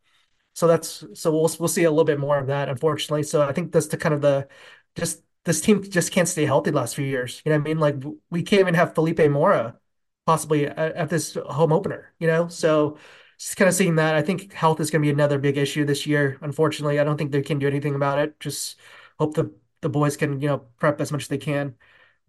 [0.54, 3.24] so that's so we'll we'll see a little bit more of that, unfortunately.
[3.24, 4.48] So I think that's the kind of the
[4.96, 7.42] just this team just can't stay healthy the last few years.
[7.46, 7.80] You know I mean?
[7.80, 7.96] Like
[8.30, 9.80] we can't even have Felipe Mora
[10.26, 12.48] possibly at, at this home opener, you know?
[12.48, 12.98] So
[13.40, 14.16] just kind of seeing that.
[14.16, 16.38] I think health is going to be another big issue this year.
[16.42, 18.40] Unfortunately, I don't think they can do anything about it.
[18.40, 18.80] Just
[19.20, 19.52] hope the
[19.82, 21.76] the boys can, you know, prep as much as they can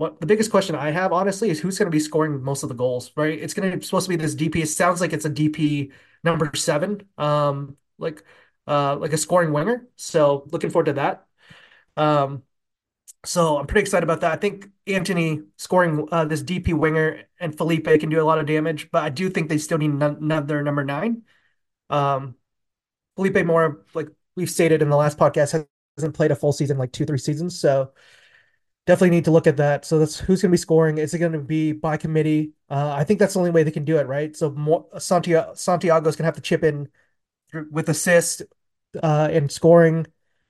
[0.03, 2.69] what the biggest question I have, honestly, is who's going to be scoring most of
[2.69, 3.39] the goals, right?
[3.39, 4.57] It's going to be supposed to be this DP.
[4.57, 5.93] It sounds like it's a DP
[6.25, 8.25] number seven, um, like
[8.67, 9.87] uh, like a scoring winger.
[9.97, 11.27] So looking forward to that.
[11.97, 12.43] Um,
[13.25, 14.33] so I'm pretty excited about that.
[14.33, 18.47] I think Antony scoring uh, this DP winger and Felipe can do a lot of
[18.47, 21.23] damage, but I do think they still need another number nine.
[21.91, 22.35] Um,
[23.15, 26.93] Felipe more like we've stated in the last podcast, hasn't played a full season, like
[26.93, 27.59] two, three seasons.
[27.59, 27.93] So
[28.87, 29.85] definitely need to look at that.
[29.85, 30.99] So that's who's going to be scoring.
[30.99, 32.53] Is it going to be by committee?
[32.71, 34.35] Uh, I think that's the only way they can do it, right?
[34.37, 36.89] So more, Santiago Santiago's going to have to chip in
[37.71, 38.43] with assist
[39.03, 40.07] uh, and scoring.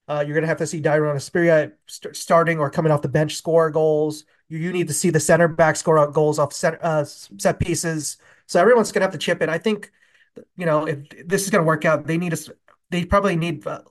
[0.08, 3.08] Uh, you're going to have to see Dairon Asprilla st- starting or coming off the
[3.08, 4.24] bench score goals.
[4.48, 7.58] You, you need to see the center back score out goals off set, uh, set
[7.58, 8.18] pieces.
[8.46, 9.48] So everyone's going to have to chip in.
[9.48, 9.90] I think,
[10.56, 12.38] you know, if this is going to work out, they need a,
[12.90, 13.82] they probably need uh,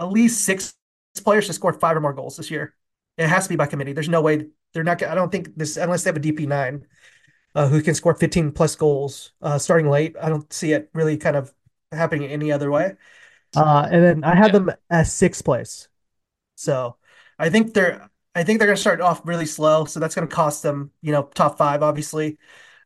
[0.00, 0.74] at least six
[1.20, 2.74] players to score five or more goals this year.
[3.16, 3.92] It has to be by committee.
[3.92, 5.02] There's no way they're not.
[5.02, 6.86] I don't think this unless they have a DP nine
[7.54, 10.16] uh, who can score 15 plus goals uh, starting late.
[10.20, 11.52] I don't see it really kind of
[11.92, 12.96] happening any other way.
[13.56, 15.88] Uh, and then I have them as sixth place.
[16.56, 16.96] So
[17.38, 19.84] I think they're I think they're going to start off really slow.
[19.86, 22.38] So that's going to cost them, you know, top five, obviously.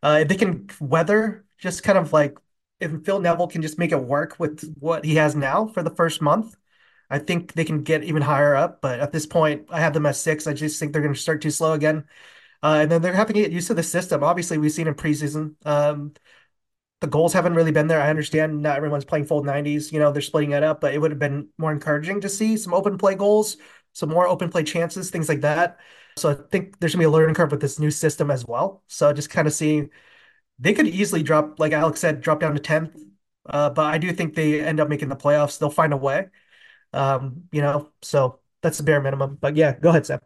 [0.02, 2.38] Uh, if they can weather, just kind of like
[2.80, 5.94] if Phil Neville can just make it work with what he has now for the
[5.94, 6.56] first month,
[7.12, 8.80] I think they can get even higher up.
[8.80, 10.46] But at this point, I have them at six.
[10.46, 12.06] I just think they're going to start too slow again.
[12.62, 14.24] Uh, and then they're having to get used to the system.
[14.24, 15.54] Obviously, we've seen in preseason.
[15.66, 16.14] Um,
[17.00, 18.00] the goals haven't really been there.
[18.00, 19.92] I understand not everyone's playing full 90s.
[19.92, 22.56] You know, they're splitting it up, but it would have been more encouraging to see
[22.56, 23.56] some open play goals,
[23.92, 25.80] some more open play chances, things like that.
[26.16, 28.84] So I think there's gonna be a learning curve with this new system as well.
[28.86, 29.90] So just kind of seeing
[30.58, 32.96] they could easily drop, like Alex said, drop down to 10th.
[33.46, 35.58] Uh, but I do think they end up making the playoffs.
[35.58, 36.28] They'll find a way.
[36.92, 39.38] Um, you know, so that's the bare minimum.
[39.40, 40.20] But yeah, go ahead, Sam.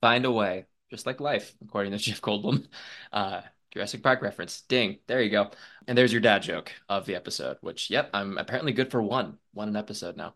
[0.00, 2.66] Find a way, just like life, according to Jeff Goldblum.
[3.12, 4.62] Uh, Jurassic Park reference.
[4.62, 4.98] Ding.
[5.06, 5.50] There you go.
[5.86, 9.38] And there's your dad joke of the episode, which, yep, I'm apparently good for one,
[9.54, 10.34] one an episode now.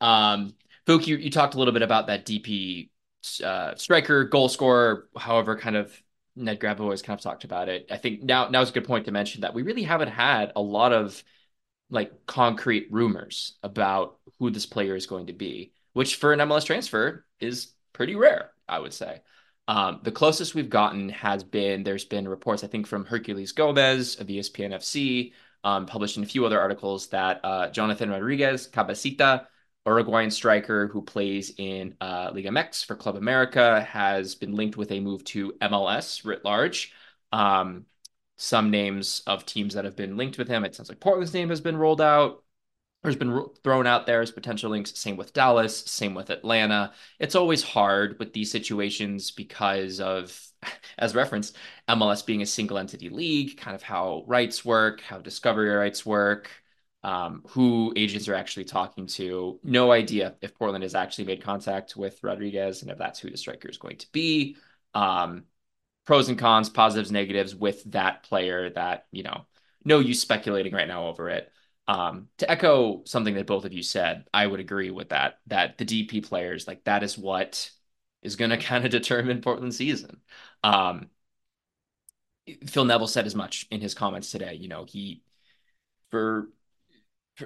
[0.00, 0.54] Um,
[0.86, 2.90] Phuc, you, you talked a little bit about that DP
[3.42, 5.98] uh, striker, goal scorer, however, kind of
[6.36, 7.86] Ned Grabavoy has kind of talked about it.
[7.90, 10.52] I think now now is a good point to mention that we really haven't had
[10.56, 11.22] a lot of
[11.90, 16.66] like concrete rumors about who this player is going to be, which for an MLS
[16.66, 19.22] transfer is pretty rare, I would say.
[19.66, 24.16] Um, the closest we've gotten has been there's been reports, I think, from Herculez Gomez
[24.16, 25.32] of ESPN FC,
[25.64, 29.46] um, published in a few other articles that uh, Jonathan Rodriguez Cabecita,
[29.86, 34.92] Uruguayan striker who plays in uh, Liga MX for Club America, has been linked with
[34.92, 36.92] a move to MLS writ large.
[37.32, 37.86] Um,
[38.36, 40.64] some names of teams that have been linked with him.
[40.64, 42.43] It sounds like Portland's name has been rolled out
[43.08, 44.98] has been thrown out there as potential links.
[44.98, 46.92] Same with Dallas, same with Atlanta.
[47.18, 50.38] It's always hard with these situations because of,
[50.98, 51.56] as referenced,
[51.88, 56.50] MLS being a single entity league, kind of how rights work, how discovery rights work,
[57.02, 59.60] um, who agents are actually talking to.
[59.62, 63.36] No idea if Portland has actually made contact with Rodriguez and if that's who the
[63.36, 64.56] striker is going to be.
[64.94, 65.44] Um,
[66.06, 69.46] pros and cons, positives, negatives with that player that, you know,
[69.84, 71.50] no use speculating right now over it.
[71.86, 75.40] Um, to echo something that both of you said, I would agree with that.
[75.48, 77.70] That the DP players, like that is what
[78.22, 80.20] is going to kind of determine Portland season.
[80.62, 81.10] Um,
[82.66, 84.54] Phil Neville said as much in his comments today.
[84.54, 85.22] You know, he
[86.10, 86.48] for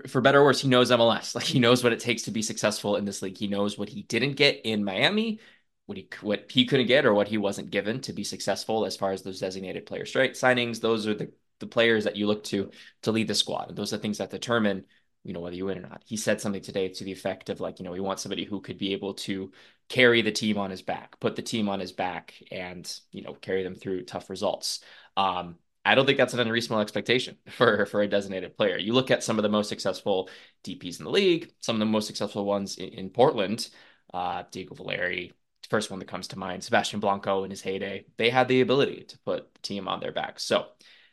[0.07, 1.35] for better or worse, he knows MLS.
[1.37, 3.39] Like he knows what it takes to be successful in this league.
[3.39, 5.41] He knows what he didn't get in Miami,
[5.87, 8.97] what he what he couldn't get or what he wasn't given to be successful as
[8.97, 10.81] far as those designated player straight signings.
[10.81, 12.71] Those are the the players that you look to
[13.03, 13.69] to lead the squad.
[13.69, 14.85] And those are things that determine,
[15.25, 16.03] you know, whether you win or not.
[16.07, 18.61] He said something today to the effect of like, you know, we want somebody who
[18.61, 19.53] could be able to
[19.89, 23.35] carry the team on his back, put the team on his back and, you know,
[23.35, 24.81] carry them through tough results.
[25.17, 28.79] Um, I don't think that's an unreasonable expectation for for a designated player.
[28.79, 30.29] You look at some of the most successful
[30.65, 33.71] DPs in the league, some of the most successful ones in, in Portland,
[34.13, 35.33] uh, Diego Valeri,
[35.71, 38.07] first one that comes to mind, Sebastian Blanco in his heyday.
[38.17, 40.41] They had the ability to put the team on their back.
[40.41, 40.67] So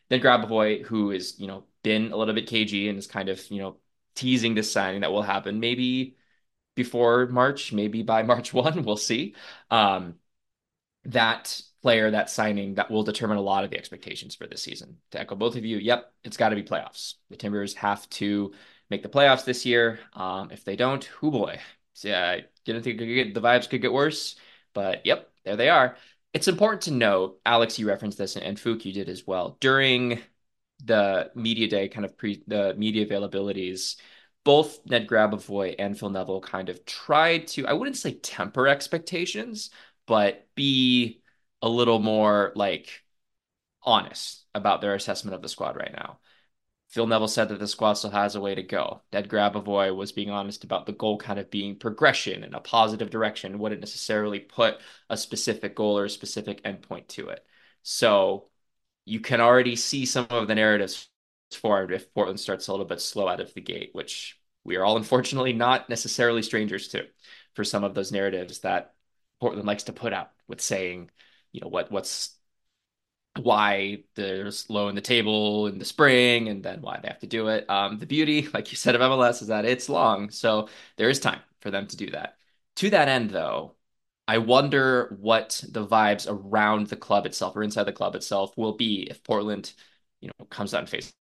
[0.10, 3.50] Ned Grabavoy, who is, you know, been a little bit cagey and is kind of,
[3.52, 3.78] you know,
[4.16, 6.16] teasing this signing that will happen maybe
[6.76, 9.36] before March, maybe by March 1, we'll see.
[9.72, 10.16] Um,
[11.06, 14.98] that player, that signing, that will determine a lot of the expectations for this season.
[15.12, 17.16] To echo both of you, yep, it's got to be playoffs.
[17.30, 18.54] The Timbers have to
[18.90, 20.00] make the playoffs this year.
[20.14, 21.60] Um, if they don't, who boy,
[22.02, 24.36] yeah, I didn't think get, the vibes could get worse,
[24.74, 25.98] but yep, there they are.
[26.36, 29.58] It's important to note, Alex, you referenced this, and Phuc, you did as well.
[29.62, 30.20] During
[30.84, 33.96] the media day, kind of pre the media availabilities,
[34.44, 39.70] both Ned Grabavoy and Phil Neville kind of tried to, I wouldn't say temper expectations,
[40.08, 41.22] but be
[41.62, 43.04] a little more like
[43.84, 46.20] honest about their assessment of the squad right now.
[46.90, 49.02] Phil Neville said that the squad still has a way to go.
[49.12, 53.10] Ned Grabavoy was being honest about the goal kind of being progression in a positive
[53.10, 54.78] direction, wouldn't necessarily put
[55.10, 57.46] a specific goal or a specific endpoint to it.
[57.84, 58.50] So
[59.06, 61.10] you can already see some of the narratives
[61.52, 64.86] formed if Portland starts a little bit slow out of the gate, which we are
[64.86, 67.08] all unfortunately not necessarily strangers to
[67.54, 68.94] for some of those narratives that
[69.40, 71.10] Portland likes to put out with saying,
[71.52, 72.35] you know, what what's
[73.38, 77.28] why there's low in the table in the spring and then why they have to
[77.28, 77.70] do it.
[77.70, 80.30] Um, the beauty, like you said, of MLS is that it's long.
[80.30, 82.38] So there is time for them to do that.
[82.78, 83.76] To that end, though,
[84.28, 88.74] I wonder what the vibes around the club itself or inside the club itself will
[88.74, 89.74] be if Portland,
[90.22, 91.14] you know, comes out and faces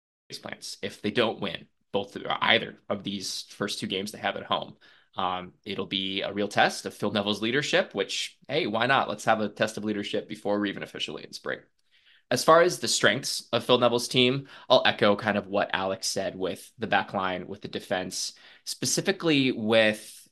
[0.41, 0.79] plants.
[0.83, 4.77] If they don't win both either of these first two games they have at home.
[5.17, 9.09] Um, it'll be a real test of Phil Neville's leadership, which, hey, why not?
[9.11, 11.59] Let's have a test of leadership before we're even officially in spring.
[12.33, 16.07] As far as the strengths of Phil Neville's team, I'll echo kind of what Alex
[16.07, 18.33] said with the back line, with the defense,
[18.65, 20.27] specifically with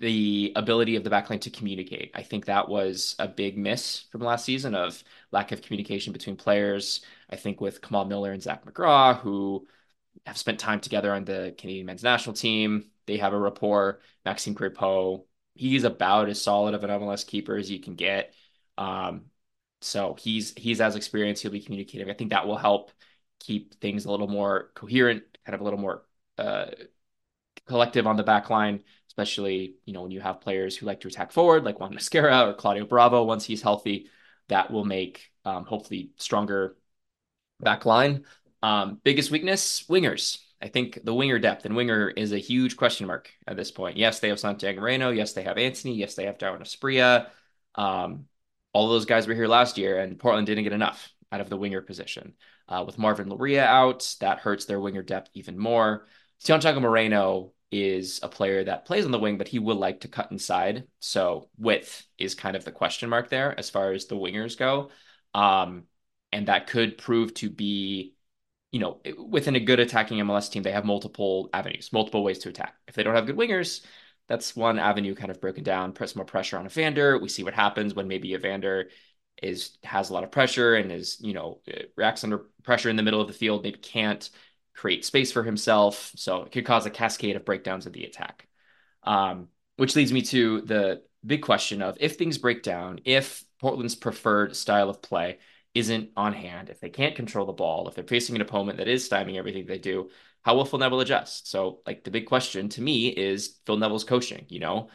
[0.00, 2.10] the ability of the backline to communicate.
[2.14, 6.34] I think that was a big miss from last season of lack of communication between
[6.34, 7.02] players.
[7.30, 9.68] I think with Kamal Miller and Zach McGraw, who
[10.26, 14.00] have spent time together on the Canadian men's national team, they have a rapport.
[14.24, 18.34] Maxime Crépeau, he's about as solid of an MLS keeper as you can get.
[18.76, 19.26] Um,
[19.80, 21.42] so he's he's as experienced.
[21.42, 22.10] He'll be communicating.
[22.10, 22.92] I think that will help
[23.40, 26.04] keep things a little more coherent, kind of a little more
[26.38, 26.66] uh,
[27.66, 28.82] collective on the back line
[29.16, 32.48] especially you know when you have players who like to attack forward, like Juan Mosquera
[32.48, 33.24] or Claudio Bravo.
[33.24, 34.10] Once he's healthy,
[34.48, 36.76] that will make um, hopefully stronger
[37.60, 38.24] back line.
[38.62, 40.38] Um, biggest weakness: wingers.
[40.60, 43.96] I think the winger depth and winger is a huge question mark at this point.
[43.96, 45.10] Yes, they have Santiago Moreno.
[45.10, 45.94] Yes, they have Antony.
[45.94, 47.28] Yes, they have Dairon Asprilla.
[47.74, 48.26] Um,
[48.76, 51.56] all those guys were here last year, and Portland didn't get enough out of the
[51.56, 52.34] winger position.
[52.68, 56.06] Uh, with Marvin Loria out, that hurts their winger depth even more.
[56.40, 60.08] Santiago Moreno is a player that plays on the wing, but he will like to
[60.08, 60.84] cut inside.
[60.98, 64.90] So width is kind of the question mark there as far as the wingers go.
[65.32, 65.84] Um,
[66.30, 68.12] and that could prove to be,
[68.72, 72.50] you know, within a good attacking MLS team, they have multiple avenues, multiple ways to
[72.50, 72.74] attack.
[72.86, 73.86] If they don't have good wingers,
[74.28, 77.18] that's one avenue kind of broken down, put some more pressure on Evander.
[77.18, 78.90] We see what happens when maybe Evander
[79.42, 81.60] is has a lot of pressure and is, you know,
[81.96, 84.28] reacts under pressure in the middle of the field, maybe can't
[84.74, 86.12] create space for himself.
[86.16, 88.48] So it could cause a cascade of breakdowns of the attack.
[89.02, 93.94] Um, which leads me to the big question of if things break down, if Portland's
[93.94, 95.38] preferred style of play
[95.74, 98.88] isn't on hand, if they can't control the ball, if they're facing an opponent that
[98.88, 100.10] is stymieing everything they do,
[100.46, 101.48] how will Phil Neville adjust?
[101.48, 104.46] So, like, the big question to me is Phil Neville's coaching.
[104.48, 104.90] You know,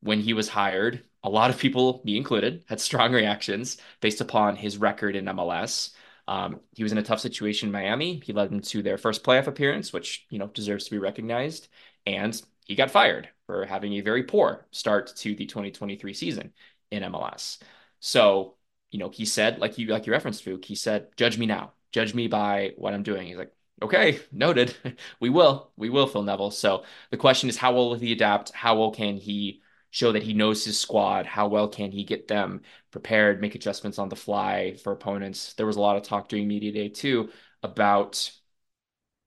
[0.00, 4.56] when he was hired, a lot of people, me included, had strong reactions based upon
[4.56, 5.92] his record in MLS.
[6.28, 8.20] Um, he was in a tough situation in Miami.
[8.22, 11.68] He led them to their first playoff appearance, which you know deserves to be recognized.
[12.06, 16.52] And he got fired for having a very poor start to the 2023 season
[16.90, 17.58] in MLS.
[18.00, 18.56] So
[18.90, 21.72] you know he said, like you like you referenced, Phuc, he said, "Judge me now.
[21.90, 24.74] Judge me by what I'm doing." He's like, "Okay, noted.
[25.20, 25.72] we will.
[25.76, 26.50] We will." Phil Neville.
[26.50, 28.52] So the question is, how will he adapt?
[28.52, 29.62] How well can he?
[29.92, 31.26] show that he knows his squad.
[31.26, 32.62] How well can he get them
[32.92, 35.54] prepared, make adjustments on the fly for opponents?
[35.54, 37.30] There was a lot of talk during media day too
[37.64, 38.30] about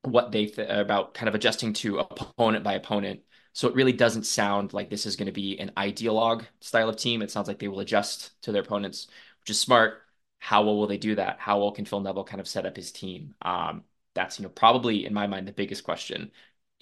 [0.04, 3.22] what they th- about kind of adjusting to opponent by opponent.
[3.54, 6.98] So it really doesn't sound like this is going to be an ideologue style of
[6.98, 7.22] team.
[7.22, 9.08] It sounds like they will adjust to their opponents,
[9.42, 10.02] which is smart.
[10.40, 11.40] How well will they do that?
[11.40, 13.36] How well can Phil Neville kind of set up his team?
[13.42, 13.84] Um,
[14.16, 16.32] that's you know probably in my mind the biggest question.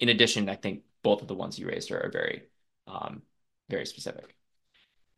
[0.00, 2.44] In addition, I think both of the ones you raised are, are very
[2.86, 3.22] um,
[3.68, 4.36] very specific.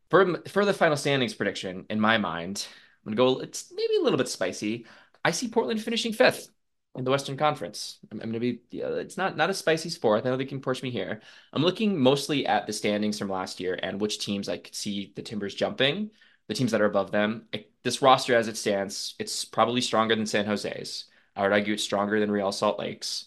[0.09, 2.67] For for the final standings prediction, in my mind,
[3.05, 3.39] I'm gonna go.
[3.41, 4.85] It's maybe a little bit spicy.
[5.23, 6.49] I see Portland finishing fifth
[6.95, 7.99] in the Western Conference.
[8.11, 8.61] I'm, I'm gonna be.
[8.71, 10.25] Yeah, it's not not as spicy fourth.
[10.25, 11.21] I know they can push me here.
[11.53, 15.11] I'm looking mostly at the standings from last year and which teams I could see
[15.15, 16.11] the Timbers jumping.
[16.47, 17.47] The teams that are above them.
[17.83, 21.05] This roster, as it stands, it's probably stronger than San Jose's.
[21.35, 23.25] I would argue it's stronger than Real Salt Lakes.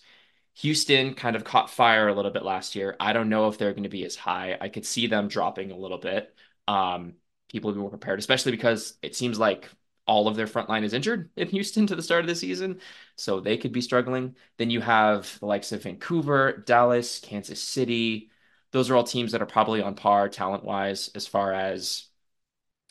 [0.56, 2.96] Houston kind of caught fire a little bit last year.
[2.98, 4.58] I don't know if they're going to be as high.
[4.60, 6.34] I could see them dropping a little bit.
[6.66, 7.14] Um,
[7.48, 9.68] people be more prepared, especially because it seems like
[10.06, 12.80] all of their front line is injured in Houston to the start of the season.
[13.16, 14.36] So they could be struggling.
[14.56, 18.30] Then you have the likes of Vancouver, Dallas, Kansas City.
[18.72, 22.06] Those are all teams that are probably on par talent wise as far as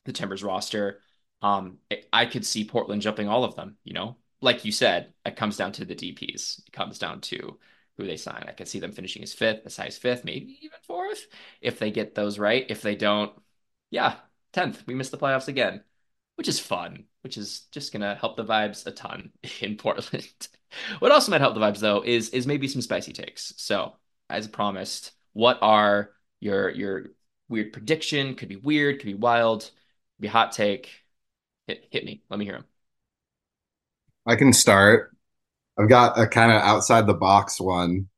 [0.05, 1.01] the Timbers roster.
[1.41, 1.79] Um,
[2.13, 5.57] I could see Portland jumping all of them, you know, like you said, it comes
[5.57, 6.59] down to the DPs.
[6.67, 7.57] It comes down to
[7.97, 8.45] who they sign.
[8.47, 11.25] I could see them finishing as fifth, as high as fifth, maybe even fourth
[11.61, 12.65] if they get those right.
[12.69, 13.33] If they don't,
[13.89, 14.17] yeah,
[14.53, 14.85] 10th.
[14.87, 15.83] We miss the playoffs again,
[16.35, 19.31] which is fun, which is just to help the vibes a ton
[19.61, 20.47] in Portland.
[20.99, 23.53] what also might help the vibes though is is maybe some spicy takes.
[23.57, 23.95] So,
[24.29, 27.05] as promised, what are your your
[27.49, 28.35] weird prediction?
[28.35, 30.89] Could be weird, could be wild, could be hot take.
[31.67, 32.23] Hit hit me.
[32.29, 32.65] Let me hear them.
[34.27, 35.15] I can start.
[35.79, 38.09] I've got a kind of outside the box one.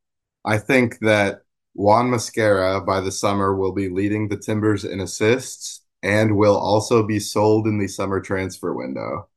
[0.45, 1.43] I think that
[1.75, 7.03] Juan Mosquera by the summer will be leading the Timbers in assists and will also
[7.05, 9.29] be sold in the summer transfer window.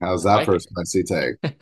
[0.00, 1.36] How's that like for a spicy take?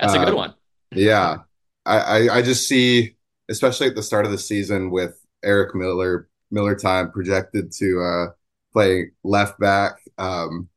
[0.00, 0.54] That's a good Um, one.
[0.92, 1.38] yeah,
[1.84, 1.98] I,
[2.28, 3.16] I I just see,
[3.48, 8.32] especially at the start of the season with Eric Miller Miller time projected to uh,
[8.72, 10.00] play left back.
[10.18, 10.68] Um,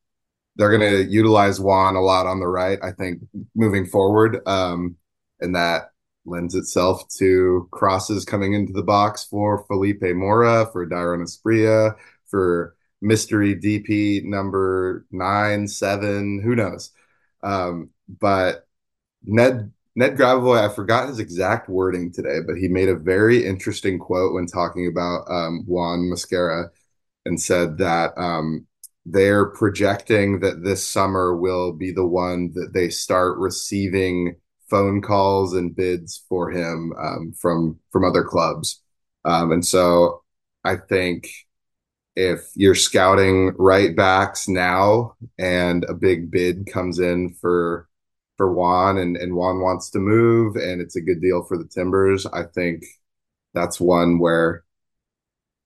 [0.59, 3.21] they're going to utilize Juan a lot on the right, I think,
[3.55, 4.45] moving forward.
[4.45, 4.97] Um,
[5.39, 5.91] and that
[6.25, 11.95] lends itself to crosses coming into the box for Felipe Mora, for Dairon Asprilla,
[12.27, 16.91] for mystery DP number nine, seven, who knows?
[17.41, 18.67] Um, but
[19.23, 23.97] Ned Ned Grabavoy, I forgot his exact wording today, but he made a very interesting
[23.97, 26.69] quote when talking about um, Juan Mosquera
[27.25, 28.67] and said that um,
[29.11, 34.35] they're projecting that this summer will be the one that they start receiving
[34.69, 38.81] phone calls and bids for him um, from from other clubs.
[39.25, 40.23] Um, and so
[40.63, 41.29] I think
[42.15, 47.87] if you're scouting right backs now and a big bid comes in for
[48.37, 51.67] for Juan and, and Juan wants to move and it's a good deal for the
[51.67, 52.83] Timbers, I think
[53.53, 54.63] that's one where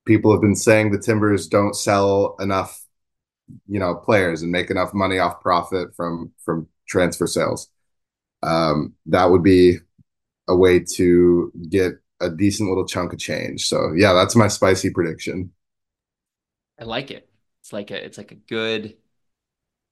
[0.06, 2.83] people have been saying the Timbers don't sell enough,
[3.68, 7.70] you know, players and make enough money off profit from from transfer sales.
[8.44, 9.80] Um, that would be
[10.50, 13.66] a way to get a decent little chunk of change.
[13.68, 15.52] So yeah, that's my spicy prediction.
[16.80, 17.30] I like it.
[17.62, 18.98] It's like a it's like a good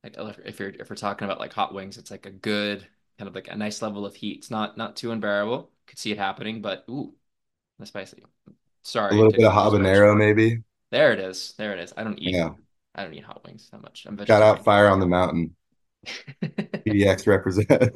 [0.04, 2.88] like if you're if we're talking about like hot wings, it's like a good
[3.18, 4.38] kind of like a nice level of heat.
[4.40, 5.72] It's not not too unbearable.
[5.88, 7.16] Could see it happening, but ooh,
[7.80, 8.24] that's spicy.
[8.84, 10.64] Sorry, a little bit of habanero, maybe.
[10.92, 11.54] There it is.
[11.58, 11.94] There it is.
[11.98, 12.54] I don't eat Yeah.
[12.96, 14.06] I don't eat hot wings that much.
[14.08, 14.64] I'm Shout out.
[14.64, 15.56] Fire on the Mountain.
[16.44, 17.96] PDX represent.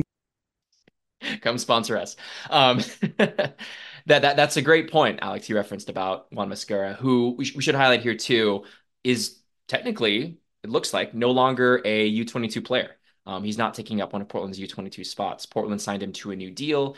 [1.41, 2.15] Come sponsor us.
[2.49, 2.77] Um,
[3.17, 3.57] that
[4.05, 5.49] that that's a great point, Alex.
[5.49, 8.65] You referenced about Juan Mosquera, who we, sh we should highlight here too,
[9.03, 12.91] is technically it looks like no longer a U22 player.
[13.25, 15.45] Um, he's not taking up one of Portland's U22 spots.
[15.45, 16.95] Portland signed him to a new deal.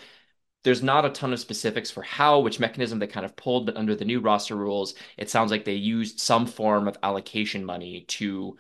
[0.68, 3.78] There's not a ton of specifics for how, which mechanism they kind of pulled, but
[3.78, 8.02] under the new roster rules, it sounds like they used some form of allocation money
[8.10, 8.58] to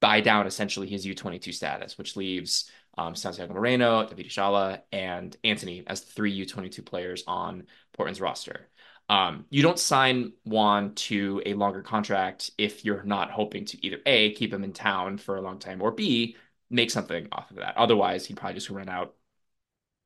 [0.00, 2.68] buy down essentially his U22 status, which leaves
[2.98, 8.68] um, Santiago Moreno, David Ayala, and Antony as the three U22 players on Portland's roster.
[9.08, 14.00] Um, you don't sign Juan to a longer contract if you're not hoping to either
[14.04, 16.34] A, keep him in town for a long time, or B,
[16.70, 17.76] make something off of that.
[17.76, 19.14] Otherwise, he'd probably just run out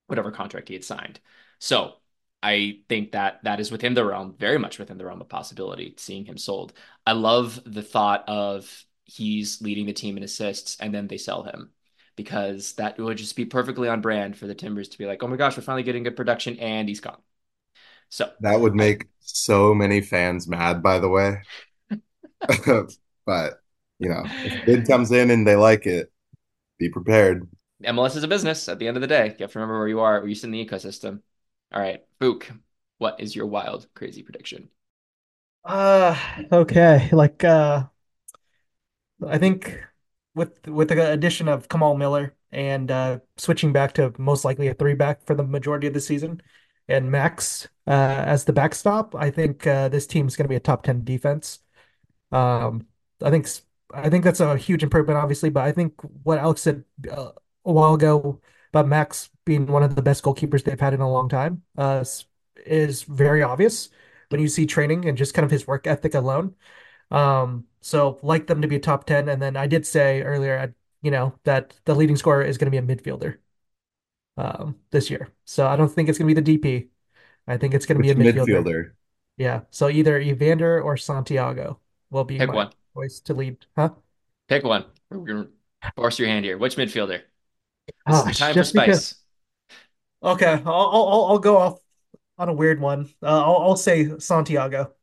[0.07, 1.21] whatever contract he had signed.
[1.59, 1.95] So
[2.43, 5.95] I think that that is within the realm, very much within the realm of possibility,
[5.99, 6.73] seeing him sold.
[7.07, 11.43] I love the thought of he's leading the team in assists and then they sell
[11.43, 11.71] him
[12.17, 15.27] because that would just be perfectly on brand for the Timbers to be like, oh
[15.29, 17.21] my gosh, we're finally getting good production and he's gone.
[18.09, 21.43] So That would make so many fans mad, by the way.
[23.27, 23.55] But,
[23.99, 26.13] you know, if a bid comes in and they like it,
[26.79, 27.49] be prepared.
[27.85, 29.27] MLS is a business at the end of the day.
[29.27, 31.21] You have to remember where you are, where you sit in the ecosystem.
[31.73, 32.51] All right, Phuc,
[32.99, 34.69] what is your wild, crazy prediction?
[35.65, 36.19] Uh,
[36.53, 37.09] okay.
[37.13, 37.85] Like, uh,
[39.27, 39.81] I think
[40.35, 44.75] with with the addition of Kamal Miller and uh, switching back to most likely a
[44.75, 46.43] three back for the majority of the season,
[46.89, 47.91] and Max uh,
[48.27, 51.61] as the backstop, I think uh, this going to be a top 10 defense.
[52.33, 52.87] Um,
[53.23, 53.49] I think
[53.93, 57.33] I think that's a huge improvement, obviously, but I think what Alex said uh,
[57.65, 58.41] a while ago
[58.73, 62.01] about Max being one of the best goalkeepers they've had in a long time uh,
[62.03, 62.27] is
[62.67, 63.91] is very obvious
[64.31, 66.55] when you see training and just kind of his work ethic alone.
[67.11, 69.29] Um, so like them to be a top 10.
[69.29, 72.71] And then I did say earlier, I, you know, that the leading scorer is going
[72.71, 73.37] to be a midfielder
[74.37, 75.29] um, this year.
[75.45, 76.89] So I don't think it's going to be the DP.
[77.47, 78.47] I think it's going to be a midfielder.
[78.47, 78.93] midfielder?
[79.37, 79.61] Yeah.
[79.71, 82.71] So either Evander or Santiago will be Pick my one.
[82.95, 83.67] choice to lead.
[83.77, 83.91] Huh?
[84.49, 84.85] Pick one.
[85.11, 85.49] We're gonna
[85.97, 86.57] force your hand here.
[86.57, 87.23] Which midfielder?
[88.07, 89.17] This is the Gosh, time for just because.
[90.23, 91.79] Okay, I'll I'll I'll go off
[92.39, 93.11] on a weird one.
[93.23, 94.95] Uh, I'll I'll say Santiago.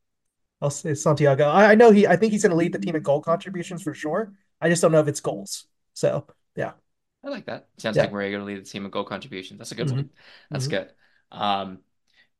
[0.62, 1.46] I'll say Santiago.
[1.48, 2.06] I, I know he.
[2.06, 4.32] I think he's going to lead the team in goal contributions for sure.
[4.60, 5.66] I just don't know if it's goals.
[5.94, 6.26] So
[6.56, 6.74] yeah,
[7.24, 7.68] I like that.
[7.78, 8.12] Sounds like yeah.
[8.12, 9.58] Maria going to lead the team in goal contributions.
[9.58, 10.10] That's a good hmm one.
[10.50, 10.90] That's hmm good.
[11.30, 11.80] Um,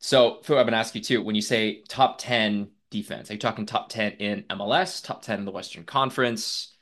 [0.00, 1.22] so Phil, I've been asking you too.
[1.22, 5.40] When you say top 10 defense, are you talking top 10 in MLS, top 10
[5.40, 6.74] in the Western Conference?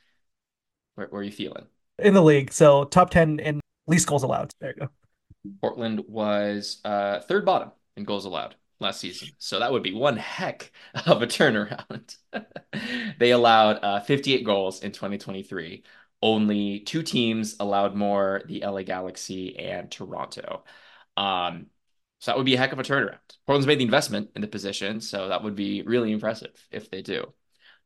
[0.95, 1.67] Where, where are you feeling?
[2.01, 4.51] In the league, so top ten in least goals allowed.
[4.59, 4.89] There you go.
[5.61, 9.29] Portland was uh, third bottom in goals allowed last season.
[9.37, 10.71] So that would be one heck
[11.05, 12.15] of a turnaround.
[13.19, 15.83] They allowed uh, 58 goals in 2023.
[16.23, 20.63] Only two teams allowed more, the LA Galaxy and Toronto.
[21.17, 21.67] Um,
[22.19, 23.19] so that would be a heck of a turnaround.
[23.45, 27.01] Portland's made the investment in the position, so that would be really impressive if they
[27.01, 27.33] do.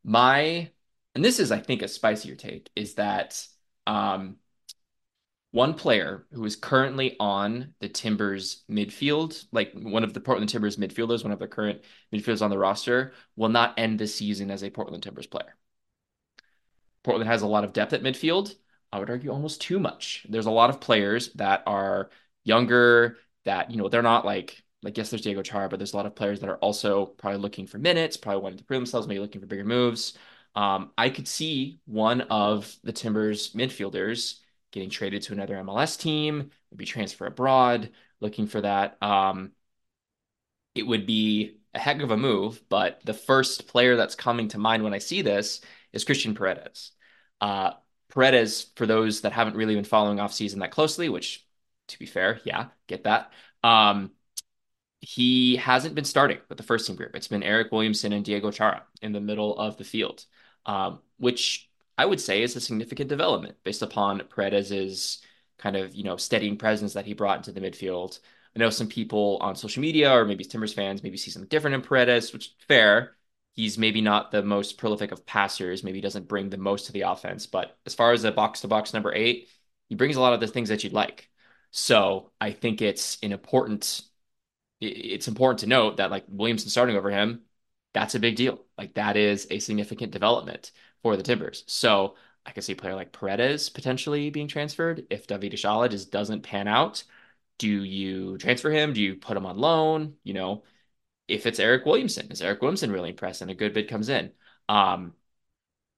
[0.04, 0.70] My,
[1.14, 3.46] and this is, I think, a spicier take, is that
[3.86, 4.36] um,
[5.52, 10.76] one player who is currently on the Timbers midfield, like one of the Portland Timbers
[10.76, 11.80] midfielders, one of the current
[12.12, 15.56] midfielders on the roster, will not end the season as a Portland Timbers player.
[17.02, 18.54] Portland has a lot of depth at midfield.
[18.92, 20.26] I would argue almost too much.
[20.28, 22.10] There's a lot of players that are
[22.44, 25.96] younger that, you know, they're not like, like, yes, there's Diego Char, but there's a
[25.96, 29.06] lot of players that are also probably looking for minutes, probably wanting to prove themselves,
[29.06, 30.18] maybe looking for bigger moves.
[30.56, 34.40] Um, I could see one of the Timbers midfielders
[34.72, 37.90] getting traded to another MLS team, maybe transfer abroad,
[38.20, 39.00] looking for that.
[39.02, 39.52] Um,
[40.74, 44.58] it would be a heck of a move, but the first player that's coming to
[44.58, 45.60] mind when I see this
[45.92, 46.92] is Christian Paredes.
[47.40, 47.72] Uh,
[48.08, 51.46] Paredes, for those that haven't really been following off season that closely, which
[51.88, 53.32] to be fair, yeah, get that.
[53.62, 54.12] Um,
[55.00, 57.14] he hasn't been starting with the first team group.
[57.14, 60.24] It's been Eric Williamson and Diego Chara in the middle of the field,
[60.66, 65.22] um, which I would say is a significant development based upon Paredes's
[65.58, 68.18] kind of, you know, steadying presence that he brought into the midfield.
[68.54, 71.74] I know some people on social media or maybe Timbers fans maybe see something different
[71.74, 73.16] in Paredes, which fair
[73.56, 77.00] he's maybe not the most prolific of passers, maybe doesn't bring the most to the
[77.00, 79.48] offense, but as far as a box to box number eight,
[79.88, 81.30] he brings a lot of the things that you'd like.
[81.70, 84.02] So I think it's an important
[84.80, 87.42] it's important to note that like Williamson starting over him,
[87.96, 88.62] that's a big deal.
[88.76, 90.70] Like that is a significant development
[91.02, 91.64] for the Timbers.
[91.66, 96.12] So I could see a player like Paredes potentially being transferred if David Ayala just
[96.12, 97.04] doesn't pan out.
[97.56, 98.92] Do you transfer him?
[98.92, 100.16] Do you put him on loan?
[100.24, 100.64] You know,
[101.26, 104.32] if it's Eric Williamson, is Eric Williamson really impressed and a good bid comes in?
[104.68, 105.14] Um,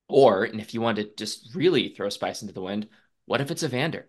[0.09, 2.88] or, and if you want to just really throw spice into the wind,
[3.26, 4.09] what if it's Evander?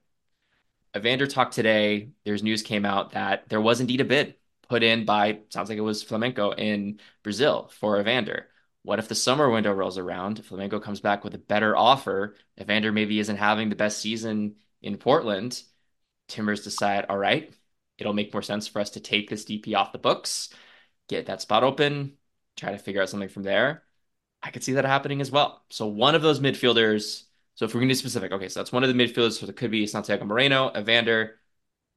[0.96, 2.12] Evander talked today.
[2.24, 4.36] There's news came out that there was indeed a bid
[4.70, 8.48] put in by, sounds like it was Flamengo in Brazil for Evander.
[8.84, 10.42] What if the summer window rolls around?
[10.44, 12.36] Flamengo comes back with a better offer.
[12.60, 15.62] Evander maybe isn't having the best season in Portland.
[16.28, 17.54] Timbers decide, all right,
[17.98, 20.50] it'll make more sense for us to take this DP off the books
[21.10, 22.14] get that spot open,
[22.56, 23.84] try to figure out something from there.
[24.42, 25.64] I could see that happening as well.
[25.70, 27.24] So one of those midfielders.
[27.56, 29.40] So if we're going to be specific, okay, so that's one of the midfielders.
[29.40, 31.36] So it could be Santiago Moreno, Evander.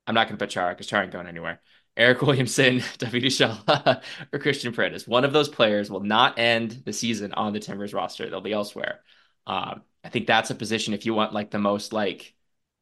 [0.07, 1.61] I'm not going to put Chara because Chara ain't going anywhere.
[1.97, 5.07] Eric Williamson, David Ayala, or Christian Paredes.
[5.07, 8.29] One of those players will not end the season on the Timbers roster.
[8.29, 9.01] They'll be elsewhere.
[9.47, 12.35] Um, I think that's a position if you want like the most like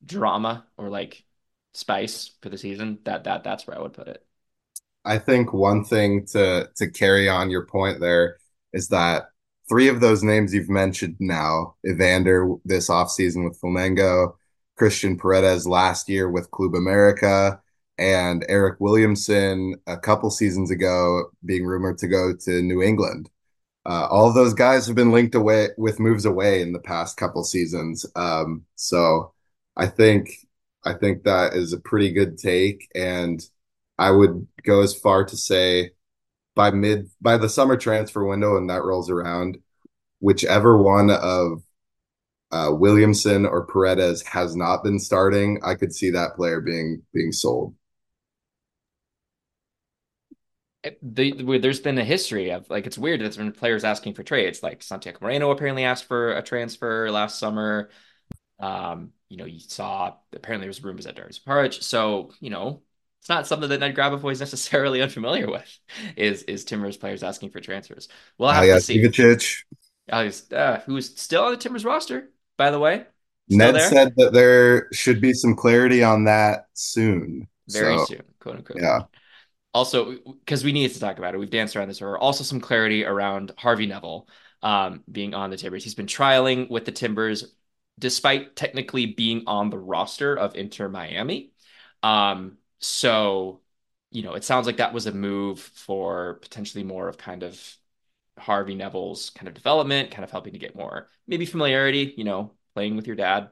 [0.04, 1.24] drama or like
[1.74, 2.98] spice for the season.
[3.04, 4.24] That that that's where I would put it.
[5.04, 8.38] I think one thing to to carry on your point there
[8.72, 9.30] is that
[9.68, 14.34] three of those names you've mentioned now, Evander this offseason with Flamengo,
[14.76, 17.60] Christian Paredes last year with Club America,
[18.00, 23.28] and Eric Williamson a couple seasons ago being rumored to go to New England.
[23.86, 27.44] Uh, all those guys have been linked away with moves away in the past couple
[27.44, 28.06] seasons.
[28.16, 29.32] Um, so
[29.76, 30.30] I think
[30.84, 33.40] I think that is a pretty good take and
[33.98, 35.92] I would go as far to say
[36.54, 39.58] by mid by the summer transfer window and that rolls around,
[40.20, 41.62] whichever one of
[42.52, 47.32] uh, Williamson or Paredes has not been starting, I could see that player being being
[47.32, 47.74] sold.
[50.82, 54.14] The, the, there's been a history of like it's weird that there's been players asking
[54.14, 54.62] for trades.
[54.62, 57.90] Like Santiago Moreno apparently asked for a transfer last summer.
[58.58, 61.82] Um, you know, you saw apparently there was rumors at Dario Župarić.
[61.82, 62.82] So you know,
[63.20, 65.78] it's not something that Ned Grabavoy is necessarily unfamiliar with.
[66.16, 68.08] Is is Timbers players asking for transfers?
[68.38, 69.02] We'll have to see.
[69.02, 69.64] Ivicic.
[70.10, 73.04] Uh, who's still on the Timbers roster, by the way.
[73.48, 73.88] Still Ned there?
[73.88, 77.48] said that there should be some clarity on that soon.
[77.68, 78.80] Very so, soon, quote unquote.
[78.80, 79.00] Yeah.
[79.72, 82.02] Also, because we need to talk about it, we've danced around this.
[82.02, 84.28] Or also some clarity around Harvey Neville
[84.62, 85.84] um, being on the Timbers.
[85.84, 87.54] He's been trialing with the Timbers,
[87.98, 91.52] despite technically being on the roster of Inter Miami.
[92.02, 93.60] Um, so,
[94.10, 97.76] you know, it sounds like that was a move for potentially more of kind of
[98.38, 102.52] Harvey Neville's kind of development, kind of helping to get more maybe familiarity, you know,
[102.74, 103.50] playing with your dad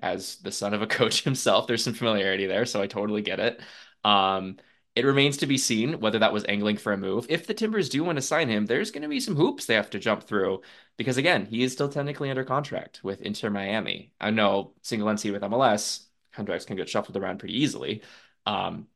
[0.00, 1.66] as the son of a coach himself.
[1.66, 3.60] There's some familiarity there, so I totally get it.
[4.04, 4.56] Um,
[4.94, 7.26] it remains to be seen whether that was angling for a move.
[7.28, 9.74] If the Timbers do want to sign him, there's going to be some hoops they
[9.74, 10.62] have to jump through
[10.96, 14.12] because, again, he is still technically under contract with Inter Miami.
[14.20, 18.02] I know single entity with MLS contracts can get shuffled around pretty easily,
[18.46, 18.86] um,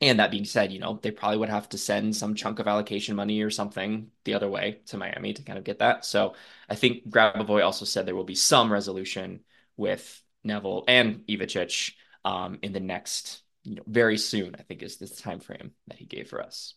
[0.00, 2.68] and that being said, you know, they probably would have to send some chunk of
[2.68, 6.04] allocation money or something the other way to Miami to kind of get that.
[6.04, 6.34] So
[6.68, 9.40] I think Grabavoy also said there will be some resolution
[9.76, 11.94] with Neville and Ivicic
[12.24, 15.98] um, in the next, you know, very soon, I think is this time frame that
[15.98, 16.74] he gave for us.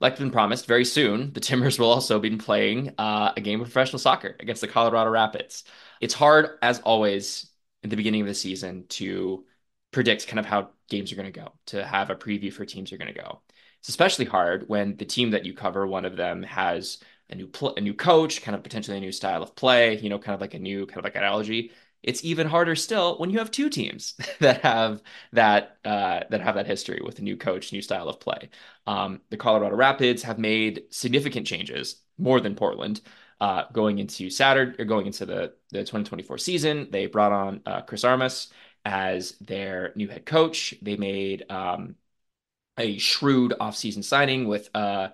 [0.00, 3.98] been promised, very soon the Timbers will also be playing uh, a game of professional
[3.98, 5.64] soccer against the Colorado Rapids.
[6.00, 7.50] It's hard, as always,
[7.82, 9.44] in the beginning of the season to
[9.92, 12.92] predict kind of how games are going to go, to have a preview for teams
[12.92, 13.40] are going to go.
[13.80, 16.98] It's especially hard when the team that you cover, one of them has
[17.30, 20.10] a new pl- a new coach, kind of potentially a new style of play, you
[20.10, 21.72] know, kind of like a new kind of like ideology.
[22.06, 25.02] It's even harder still when you have two teams that have
[25.32, 28.48] that uh, that have that history with a new coach, new style of play.
[28.86, 33.00] Um, the Colorado Rapids have made significant changes, more than Portland,
[33.40, 36.88] uh, going into Saturday or going into the the 2024 season.
[36.90, 38.48] They brought on uh, Chris Armas
[38.84, 40.74] as their new head coach.
[40.80, 41.96] They made um,
[42.78, 45.08] a shrewd offseason signing with uh,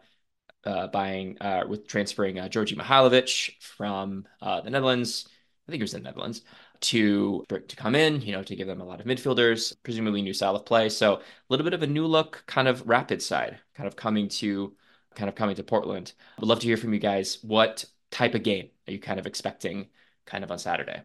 [0.65, 5.27] uh, buying uh, with transferring uh, Djordje Mihailovic from uh, the Netherlands.
[5.69, 6.43] I think it was in the Netherlands
[6.83, 10.33] to to come in, you know, to give them a lot of midfielders, presumably new
[10.35, 10.89] style of play.
[10.89, 14.29] So a little bit of a new look, kind of rapid side, kind of coming
[14.29, 14.75] to
[15.15, 16.13] kind of coming to Portland.
[16.39, 17.39] Would love to hear from you guys.
[17.43, 19.89] What type of game are you kind of expecting
[20.27, 21.03] kind of on Saturday?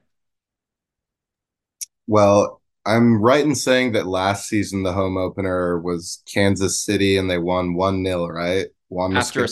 [2.08, 7.30] Well, I'm right in saying that last season the home opener was Kansas City and
[7.30, 8.68] they won 1-0, right?
[8.90, 9.50] Juan after a,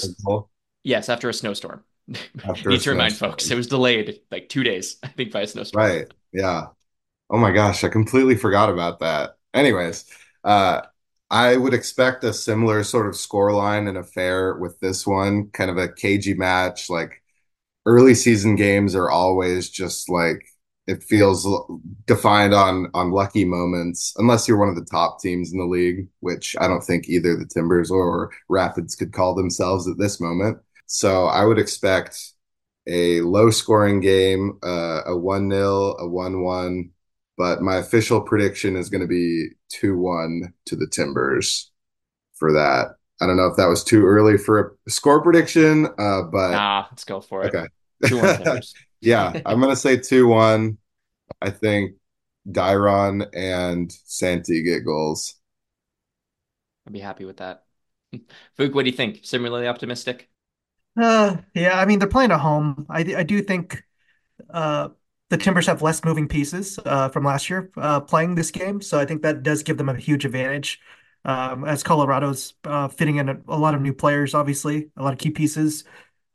[0.83, 1.83] yes, after a snowstorm.
[2.43, 5.47] After Need to remind folks, it was delayed like two days, I think, by a
[5.47, 5.85] snowstorm.
[5.85, 6.07] Right.
[6.31, 6.67] Yeah.
[7.29, 9.37] Oh my gosh, I completely forgot about that.
[9.53, 10.05] Anyways,
[10.43, 10.81] uh,
[11.31, 15.77] I would expect a similar sort of scoreline and affair with this one, kind of
[15.77, 16.89] a cagey match.
[16.89, 17.23] Like
[17.85, 20.45] early season games are always just like
[20.87, 21.47] it feels
[22.05, 26.07] defined on on lucky moments unless you're one of the top teams in the league
[26.19, 30.57] which i don't think either the timbers or rapids could call themselves at this moment
[30.85, 32.33] so i would expect
[32.87, 36.89] a low scoring game uh, a 1-0 a 1-1
[37.37, 41.71] but my official prediction is going to be 2-1 to the timbers
[42.35, 46.21] for that i don't know if that was too early for a score prediction uh,
[46.23, 47.67] but nah let's go for it okay
[48.03, 50.77] 2-1 yeah, I'm gonna say two one.
[51.41, 51.95] I think
[52.47, 55.35] Dairon and Santi get goals.
[56.87, 57.63] I'd be happy with that.
[58.57, 59.21] Phuc, what do you think?
[59.23, 60.29] Similarly optimistic?
[60.99, 62.85] Uh, yeah, I mean they're playing at home.
[62.89, 63.83] I I do think
[64.49, 64.89] uh
[65.29, 68.99] the Timbers have less moving pieces uh, from last year uh, playing this game, so
[68.99, 70.79] I think that does give them a huge advantage.
[71.25, 75.13] Um, as Colorado's uh, fitting in a, a, lot of new players, obviously a lot
[75.13, 75.83] of key pieces.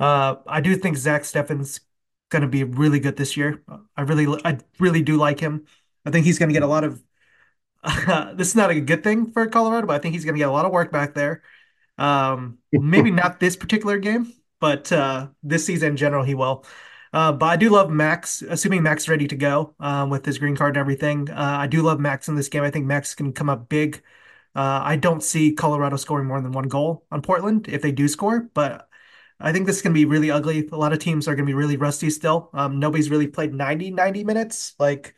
[0.01, 1.81] Uh, I do think Zach Steffen's
[2.31, 3.63] going to be really good this year.
[3.97, 5.67] I really, I really do like him.
[6.05, 7.03] I think he's going to get a lot of.
[8.37, 10.49] This is not a good thing for Colorado, but I think he's going to get
[10.49, 11.43] a lot of work back there.
[11.97, 16.65] Um, maybe not this particular game, but uh, this season in general, he will.
[17.13, 20.39] Uh, but I do love Max, assuming Max is ready to go um, with his
[20.39, 21.29] green card and everything.
[21.29, 22.63] Uh, I do love Max in this game.
[22.63, 24.03] I think Max can come up big.
[24.55, 28.09] Uh, I don't see Colorado scoring more than one goal on Portland if they do
[28.09, 28.89] score, but
[29.41, 30.69] I think this is going to be really ugly.
[30.71, 32.51] A lot of teams are going to be really rusty still.
[32.53, 35.15] Um, nobody's really played 90, 90 minutes like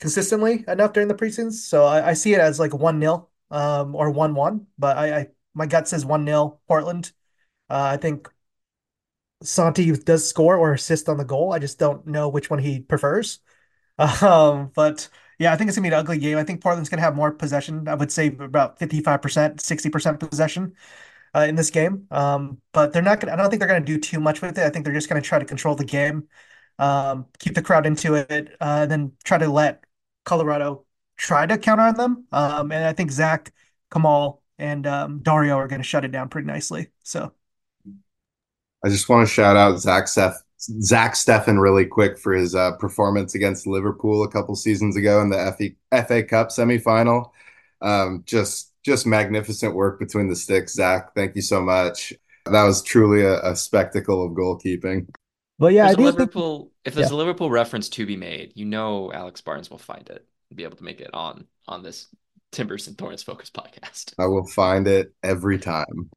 [0.00, 1.52] consistently enough during the preseason.
[1.52, 4.66] So I, I see it as like 1 0 um, or 1 1.
[4.78, 7.12] But I, I, my gut says 1 0 Portland.
[7.68, 8.28] Uh, I think
[9.42, 11.52] Santi does score or assist on the goal.
[11.52, 13.40] I just don't know which one he prefers.
[14.22, 16.38] Um, but yeah, I think it's gonna be an ugly game.
[16.38, 17.86] I think Portland's gonna have more possession.
[17.88, 20.74] I would say about 55%, 60% possession
[21.34, 22.06] uh, in this game.
[22.10, 23.32] Um, but they're not gonna.
[23.32, 24.64] I don't think they're gonna do too much with it.
[24.64, 26.28] I think they're just gonna try to control the game,
[26.78, 29.84] um, keep the crowd into it, uh, and then try to let
[30.24, 30.86] Colorado
[31.16, 32.26] try to counter on them.
[32.32, 33.52] Um, and I think Zach,
[33.92, 36.90] Kamal, and um, Dario are gonna shut it down pretty nicely.
[37.02, 37.32] So.
[38.84, 42.72] I just want to shout out Zach Seth, Zach Steffen really quick for his uh,
[42.72, 47.30] performance against Liverpool a couple seasons ago in the FA, FA Cup semifinal.
[47.82, 51.14] Um, just just magnificent work between the sticks, Zach.
[51.14, 52.14] Thank you so much.
[52.46, 55.06] That was truly a, a spectacle of goalkeeping.
[55.58, 56.72] But yeah, if there's, Liverpool, think...
[56.86, 57.16] if there's yeah.
[57.16, 60.64] a Liverpool reference to be made, you know Alex Barnes will find it and be
[60.64, 62.08] able to make it on on this
[62.52, 64.14] Timbers and Thorns Focus podcast.
[64.18, 66.10] I will find it every time.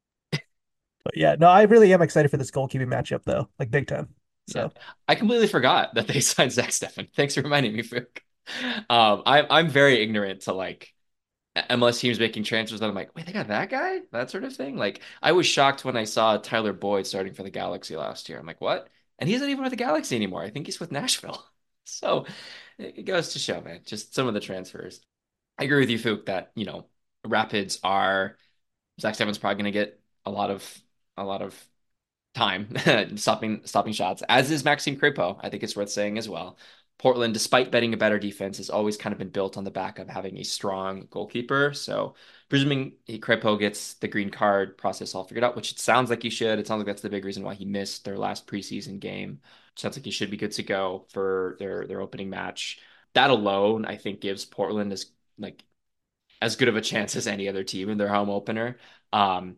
[1.04, 4.08] But yeah, no, I really am excited for this goalkeeping matchup though, like big time.
[4.48, 4.82] So yeah.
[5.08, 7.08] I completely forgot that they signed Zach Steffen.
[7.14, 8.06] Thanks for reminding me, Phuc.
[8.90, 10.92] Um, I, I'm very ignorant to like
[11.56, 14.00] MLS teams making transfers that I'm like, wait, they got that guy?
[14.12, 14.76] That sort of thing.
[14.76, 18.38] Like, I was shocked when I saw Tyler Boyd starting for the Galaxy last year.
[18.38, 18.88] I'm like, what?
[19.18, 20.42] And he's not even with the Galaxy anymore.
[20.42, 21.44] I think he's with Nashville.
[21.86, 22.24] So
[22.78, 25.02] it goes to show, man, just some of the transfers.
[25.58, 26.86] I agree with you, Phuc, that, you know,
[27.26, 28.38] Rapids are
[28.98, 30.66] Zach Steffen's probably going to get a lot of,
[31.16, 31.54] a lot of
[32.34, 32.68] time
[33.16, 35.38] stopping, stopping shots, as is Maxime Crépeau.
[35.42, 36.58] I think it's worth saying as well.
[36.98, 39.98] Portland, despite betting a better defense, has always kind of been built on the back
[39.98, 41.72] of having a strong goalkeeper.
[41.74, 42.14] So
[42.48, 46.30] presuming Crépeau gets the green card process all figured out, which it sounds like he
[46.30, 46.58] should.
[46.58, 49.40] It sounds like that's the big reason why he missed their last preseason game.
[49.76, 52.78] Sounds like he should be good to go for their their opening match.
[53.14, 55.06] That alone, I think, gives Portland as
[55.38, 55.64] like
[56.42, 58.78] as good of a chance as any other team in their home opener.
[59.12, 59.56] Um,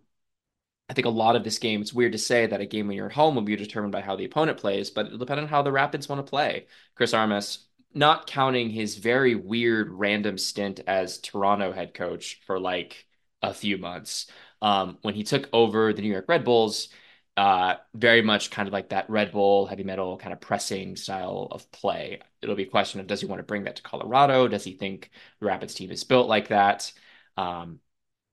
[0.89, 2.97] I think a lot of this game, it's weird to say that a game when
[2.97, 5.49] you're at home will be determined by how the opponent plays, but it'll depend on
[5.49, 6.67] how the Rapids want to play.
[6.95, 13.07] Chris Armas, not counting his very weird random stint as Toronto head coach for like
[13.43, 14.31] a few months,
[14.63, 16.89] um, when he took over the New York Red Bulls,
[17.37, 21.49] uh, very much kind of like that Red Bull heavy metal kind of pressing style
[21.51, 22.21] of play.
[22.41, 24.49] It'll be a question of does he want to bring that to Colorado?
[24.49, 25.11] Does he think
[25.41, 26.93] the Rapids team is built like that?
[27.37, 27.81] Um,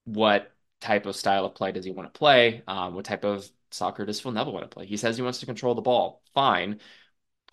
[0.05, 0.52] what
[0.83, 2.61] type of style of play does he want to play?
[2.67, 4.85] Um, what type of soccer does Phil Neville want to play?
[4.85, 6.21] He says he wants to control the ball.
[6.33, 6.81] Fine.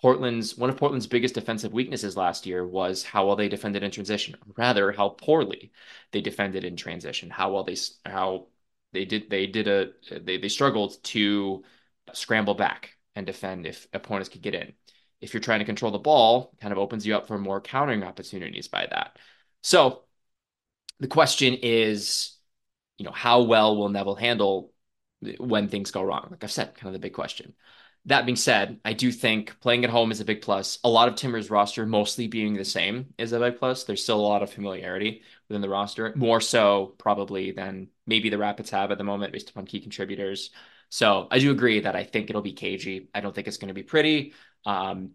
[0.00, 3.90] Portland's one of Portland's biggest defensive weaknesses last year was how well they defended in
[3.90, 5.72] transition, rather how poorly
[6.12, 7.30] they defended in transition.
[7.30, 8.48] How well they how
[8.92, 11.62] they did they did a they they struggled to
[12.12, 14.72] scramble back and defend if opponents could get in.
[15.20, 18.02] If you're trying to control the ball, kind of opens you up for more countering
[18.02, 19.18] opportunities by that.
[19.62, 20.04] So
[20.98, 22.39] the question is
[23.00, 24.74] you know, how well will Neville handle
[25.38, 26.28] when things go wrong?
[26.30, 27.54] Like I've said, kind of the big question.
[28.04, 30.78] That being said, I do think playing at home is a big plus.
[30.84, 33.84] A lot of Timber's roster mostly being the same is a big plus.
[33.84, 38.36] There's still a lot of familiarity within the roster, more so probably than maybe the
[38.36, 40.50] Rapids have at the moment based upon key contributors.
[40.90, 43.08] So I do agree that I think it'll be cagey.
[43.14, 44.34] I don't think it's going to be pretty.
[44.66, 45.12] Um,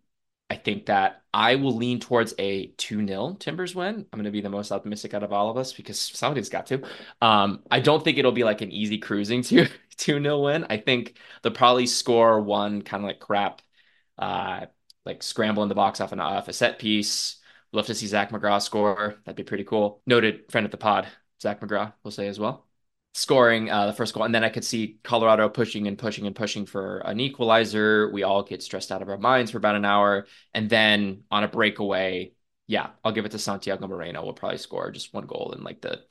[0.49, 3.95] I think that I will lean towards a 2 0 Timbers win.
[3.95, 6.67] I'm going to be the most optimistic out of all of us because somebody's got
[6.67, 6.83] to.
[7.21, 9.67] Um, I don't think it'll be like an easy cruising 2
[9.97, 10.65] 0 win.
[10.69, 13.61] I think they'll probably score one kind of like crap,
[14.19, 14.67] uh,
[15.05, 17.37] like scramble in the box off, an, off a set piece.
[17.71, 19.15] Love to see Zach McGraw score.
[19.25, 20.01] That'd be pretty cool.
[20.05, 21.07] Noted friend of the pod,
[21.41, 22.65] Zach McGraw, we'll say as well
[23.15, 24.23] scoring uh, the first goal.
[24.23, 28.11] And then I could see Colorado pushing and pushing and pushing for an equalizer.
[28.11, 30.27] We all get stressed out of our minds for about an hour.
[30.53, 32.33] And then on a breakaway,
[32.67, 34.21] yeah, I'll give it to Santiago Moreno.
[34.21, 36.01] We'll probably score just one goal in like the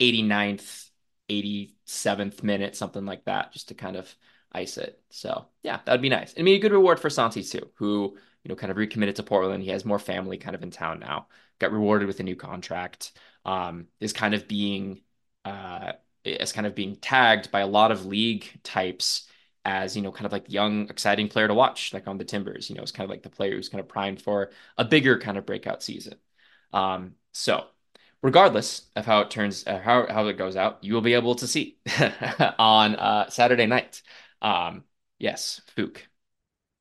[0.00, 0.88] 89th,
[1.28, 4.14] 87th minute, something like that, just to kind of
[4.50, 4.98] ice it.
[5.10, 6.32] So yeah, that'd be nice.
[6.32, 9.22] And be a good reward for Santi too, who, you know, kind of recommitted to
[9.22, 9.62] Portland.
[9.62, 11.26] He has more family kind of in town now,
[11.58, 13.12] got rewarded with a new contract,
[13.44, 15.02] um, is kind of being,
[15.44, 15.92] uh,
[16.24, 19.28] as kind of being tagged by a lot of league types
[19.64, 22.68] as you know kind of like young exciting player to watch like on the timbers
[22.68, 25.18] you know it's kind of like the player who's kind of primed for a bigger
[25.18, 26.14] kind of breakout season.
[26.72, 27.66] Um, so
[28.22, 31.34] regardless of how it turns uh, how, how it goes out you will be able
[31.36, 31.78] to see
[32.58, 34.02] on uh, saturday night.
[34.42, 34.84] Um,
[35.18, 35.98] yes Phuc.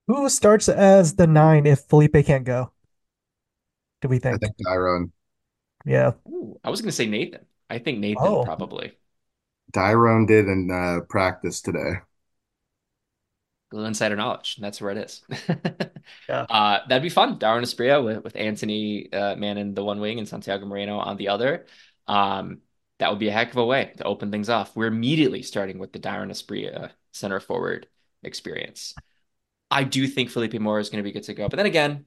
[0.08, 2.72] Who starts as the nine if felipe can't go?
[4.02, 4.56] Do we think i think?
[4.58, 5.12] Dairon.
[5.86, 6.12] yeah.
[6.28, 7.46] Ooh, i was gonna say nathan.
[7.70, 8.44] I think nathan oh.
[8.44, 8.94] probably
[9.74, 12.00] Dairon did in uh, practice today.
[13.72, 14.58] Little insider knowledge.
[14.58, 15.24] That's where it is.
[16.30, 16.46] yeah.
[16.48, 17.40] Uh, that'd be fun.
[17.40, 21.30] Dairon Asprilla with, with Antony uh, Mann the one wing and Santiago Moreno on the
[21.30, 21.66] other.
[22.08, 22.62] Um,
[23.00, 24.76] that would be a heck of a way to open things off.
[24.76, 27.88] We're immediately starting with the Dairon Asprilla center forward
[28.22, 28.94] experience.
[29.72, 31.50] I do think Felipe Mora is going to be good to go.
[31.50, 32.06] But then again,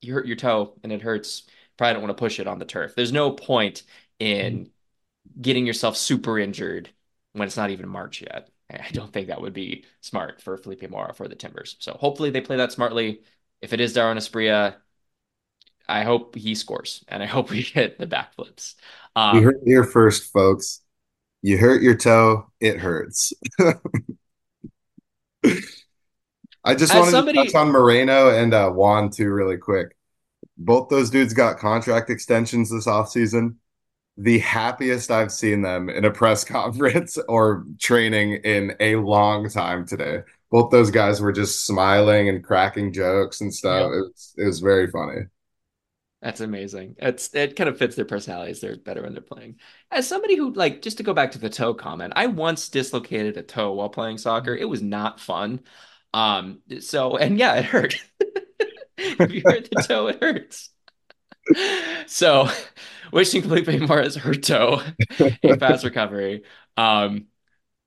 [0.00, 1.42] you hurt your toe and it hurts.
[1.76, 2.94] Probably don't want to push it on the turf.
[2.94, 3.82] There's no point
[4.18, 4.70] in mm
[5.40, 6.90] getting yourself super injured
[7.32, 8.48] when it's not even March yet.
[8.70, 11.76] I don't think that would be smart for Felipe Mora for the Timbers.
[11.78, 13.20] So hopefully they play that smartly.
[13.60, 14.76] If it is Dairon Asprilla,
[15.88, 18.74] I hope he scores and I hope we get the backflips.
[19.14, 20.80] Um, you heard here first, folks.
[21.42, 23.32] You hurt your toe, it hurts.
[26.64, 27.38] I just wanted somebody...
[27.38, 29.96] to touch on Moreno and uh, Juan too, really quick.
[30.58, 33.56] Both those dudes got contract extensions this offseason
[34.16, 39.86] the happiest I've seen them in a press conference or training in a long time
[39.86, 40.20] today.
[40.50, 43.90] Both those guys were just smiling and cracking jokes and stuff.
[43.90, 43.92] Yep.
[43.92, 45.22] It was it was very funny.
[46.22, 46.96] That's amazing.
[46.98, 48.60] It's it kind of fits their personalities.
[48.60, 49.56] They're better when they're playing.
[49.90, 53.36] As somebody who like just to go back to the toe comment, I once dislocated
[53.36, 54.54] a toe while playing soccer.
[54.54, 55.60] It was not fun.
[56.14, 57.96] Um so and yeah, it hurt.
[58.98, 60.70] if you hurt the toe, it hurts.
[62.06, 62.48] so
[63.12, 64.82] wishing Felipe Mora's her toe
[65.18, 66.44] a fast recovery.
[66.76, 67.26] Um,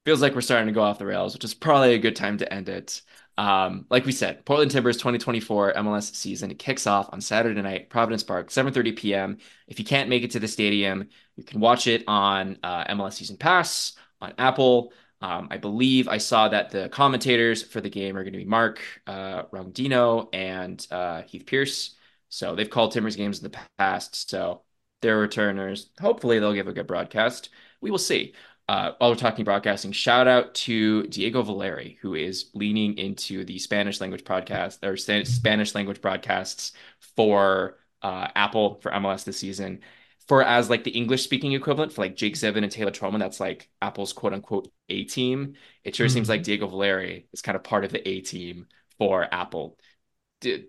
[0.05, 2.37] feels like we're starting to go off the rails, which is probably a good time
[2.37, 3.01] to end it.
[3.37, 7.89] Um, like we said, Portland Timbers 2024 MLS season it kicks off on Saturday night,
[7.89, 9.37] Providence Park, 7:30 p.m.
[9.67, 11.07] If you can't make it to the stadium,
[11.37, 14.91] you can watch it on uh, MLS Season Pass on Apple.
[15.21, 18.45] Um, I believe I saw that the commentators for the game are going to be
[18.45, 21.95] Mark uh, Rogondino and uh, Heath Pearce.
[22.29, 24.29] So they've called Timbers games in the past.
[24.29, 24.63] So
[25.01, 25.89] they're returners.
[25.99, 27.49] Hopefully they'll give a good broadcast.
[27.81, 28.33] We will see.
[28.67, 33.57] Uh, while we're talking broadcasting, shout out to Diego Valeri, who is leaning into the
[33.57, 34.95] Spanish language podcast or
[35.25, 36.73] Spanish language broadcasts
[37.15, 39.79] for uh, Apple for MLS this season.
[40.27, 43.39] For as like the English speaking equivalent for like Jake Zivin and Taylor Twellman, that's
[43.39, 45.55] like Apple's quote unquote A team.
[45.83, 46.13] It sure mm-hmm.
[46.13, 48.67] seems like Diego Valeri is kind of part of the A team
[48.99, 49.79] for Apple.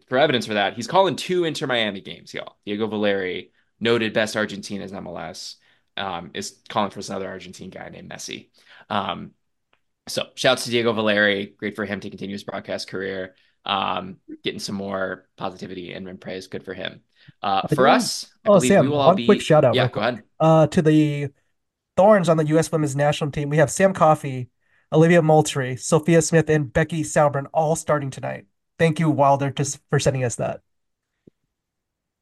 [0.08, 2.56] For evidence for that, he's calling two Inter Miami games, y'all.
[2.64, 5.56] Diego Valeri, noted best Argentina's MLS
[5.96, 8.50] um, is calling for another Argentine guy named Messi.
[8.88, 9.32] Um,
[10.08, 11.54] so shouts to Diego Valeri.
[11.56, 13.34] Great for him to continue his broadcast career.
[13.64, 16.46] Um, getting some more positivity and praise.
[16.46, 17.00] Good for him.
[17.42, 19.26] Uh, for us, I oh Sam, one be...
[19.26, 19.74] quick shout out.
[19.74, 20.22] Yeah, go ahead.
[20.38, 21.28] Uh, to the
[21.96, 22.72] Thorns on the U.S.
[22.72, 24.48] Women's National Team, we have Sam Coffey,
[24.92, 28.46] Olivia Moultrie, Sophia Smith, and Becky Sauerbrunn all starting tonight.
[28.78, 30.62] Thank you, Wilder, just for sending us that.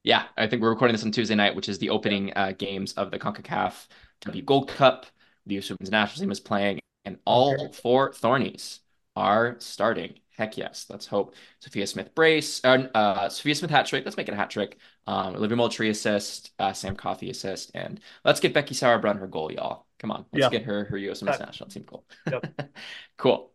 [0.09, 2.95] Yeah, I think we're recording this on Tuesday night, which is the opening uh, games
[2.95, 3.89] of the CONCACAF
[4.23, 5.05] W Gold Cup.
[5.45, 5.69] The U.S.
[5.69, 8.79] Women's National Team is playing, and all four Thornies
[9.17, 10.15] are starting.
[10.31, 14.07] Heck yes, let's hope Sophia Smith brace, uh, uh, Sophia Smith hat trick.
[14.07, 14.79] Let's make it a hat trick.
[15.07, 19.53] Um, Olivia Moultrie assist, uh, Sam Coffey assist, and let's get Becky Sauerbrunn her goal,
[19.53, 19.85] y'all.
[19.99, 21.21] Come on, let's get her her U.S.
[21.21, 22.07] Women's National Team goal.
[22.31, 22.71] Yep.
[23.19, 23.53] cool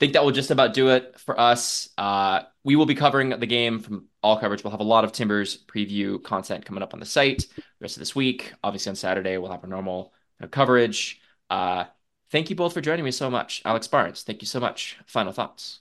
[0.00, 1.90] think that will just about do it for us.
[1.96, 4.64] Uh, we will be covering the game from all coverage.
[4.64, 7.96] We'll have a lot of Timbers preview content coming up on the site the rest
[7.96, 8.52] of this week.
[8.64, 10.12] Obviously, on Saturday, we'll have our normal
[10.50, 11.20] coverage.
[11.50, 11.84] Uh,
[12.30, 13.62] thank you both for joining me so much.
[13.64, 14.96] Alex Barnes, thank you so much.
[15.06, 15.80] Final thoughts.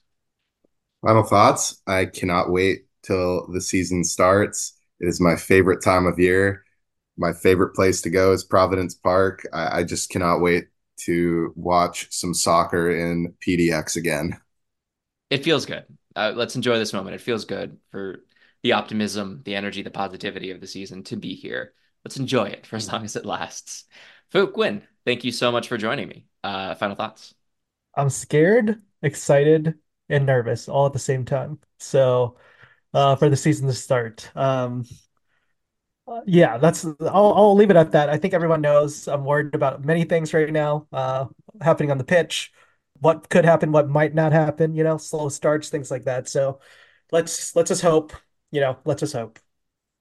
[1.01, 1.81] Final thoughts.
[1.87, 4.73] I cannot wait till the season starts.
[4.99, 6.65] It is my favorite time of year.
[7.17, 9.47] My favorite place to go is Providence Park.
[9.53, 10.67] I, I just cannot wait
[11.05, 14.39] to watch some soccer in PDX again.
[15.29, 15.85] It feels good.
[16.15, 17.15] Uh, let's enjoy this moment.
[17.15, 18.23] It feels good for
[18.63, 21.73] the optimism, the energy, the positivity of the season to be here.
[22.03, 23.85] Let's enjoy it for as long as it lasts.
[24.33, 26.25] Phuc Nguyen, thank you so much for joining me.
[26.43, 27.33] Uh, final thoughts.
[27.95, 29.75] I'm scared, excited,
[30.09, 31.59] and nervous all at the same time.
[31.79, 32.37] So,
[32.93, 34.85] uh, for the season to start, um,
[36.25, 38.09] yeah, that's I'll I'll leave it at that.
[38.09, 41.25] I think everyone knows I'm worried about many things right now, uh,
[41.61, 42.51] happening on the pitch,
[42.99, 46.27] what could happen, what might not happen, you know, slow starts, things like that.
[46.27, 46.59] So
[47.11, 48.13] let's let's just hope,
[48.51, 49.39] you know, let's just hope.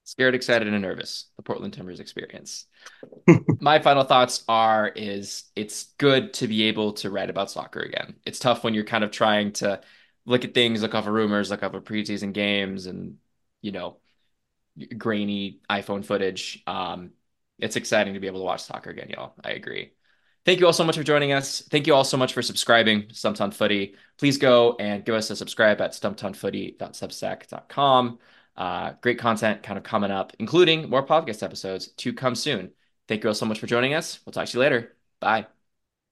[0.04, 1.26] Scared, excited, and nervous.
[1.36, 2.64] The Portland Timbers experience.
[3.60, 8.16] My final thoughts are is it's good to be able to write about soccer again.
[8.24, 9.82] It's tough when you're kind of trying to
[10.24, 13.16] look at things, look off of rumors, look off of preseason games, and
[13.60, 13.98] you know
[14.96, 16.62] grainy iPhone footage.
[16.66, 17.10] Um,
[17.58, 19.34] it's exciting to be able to watch soccer again, y'all.
[19.44, 19.92] I agree.
[20.44, 21.62] Thank you all so much for joining us.
[21.70, 23.96] Thank you all so much for subscribing to Stumptown Footy.
[24.16, 28.18] Please go and give us a subscribe at stumptownfooty.substack.com.
[28.56, 32.70] Uh, great content kind of coming up, including more podcast episodes to come soon.
[33.08, 34.20] Thank you all so much for joining us.
[34.24, 34.96] We'll talk to you later.
[35.20, 35.57] Bye.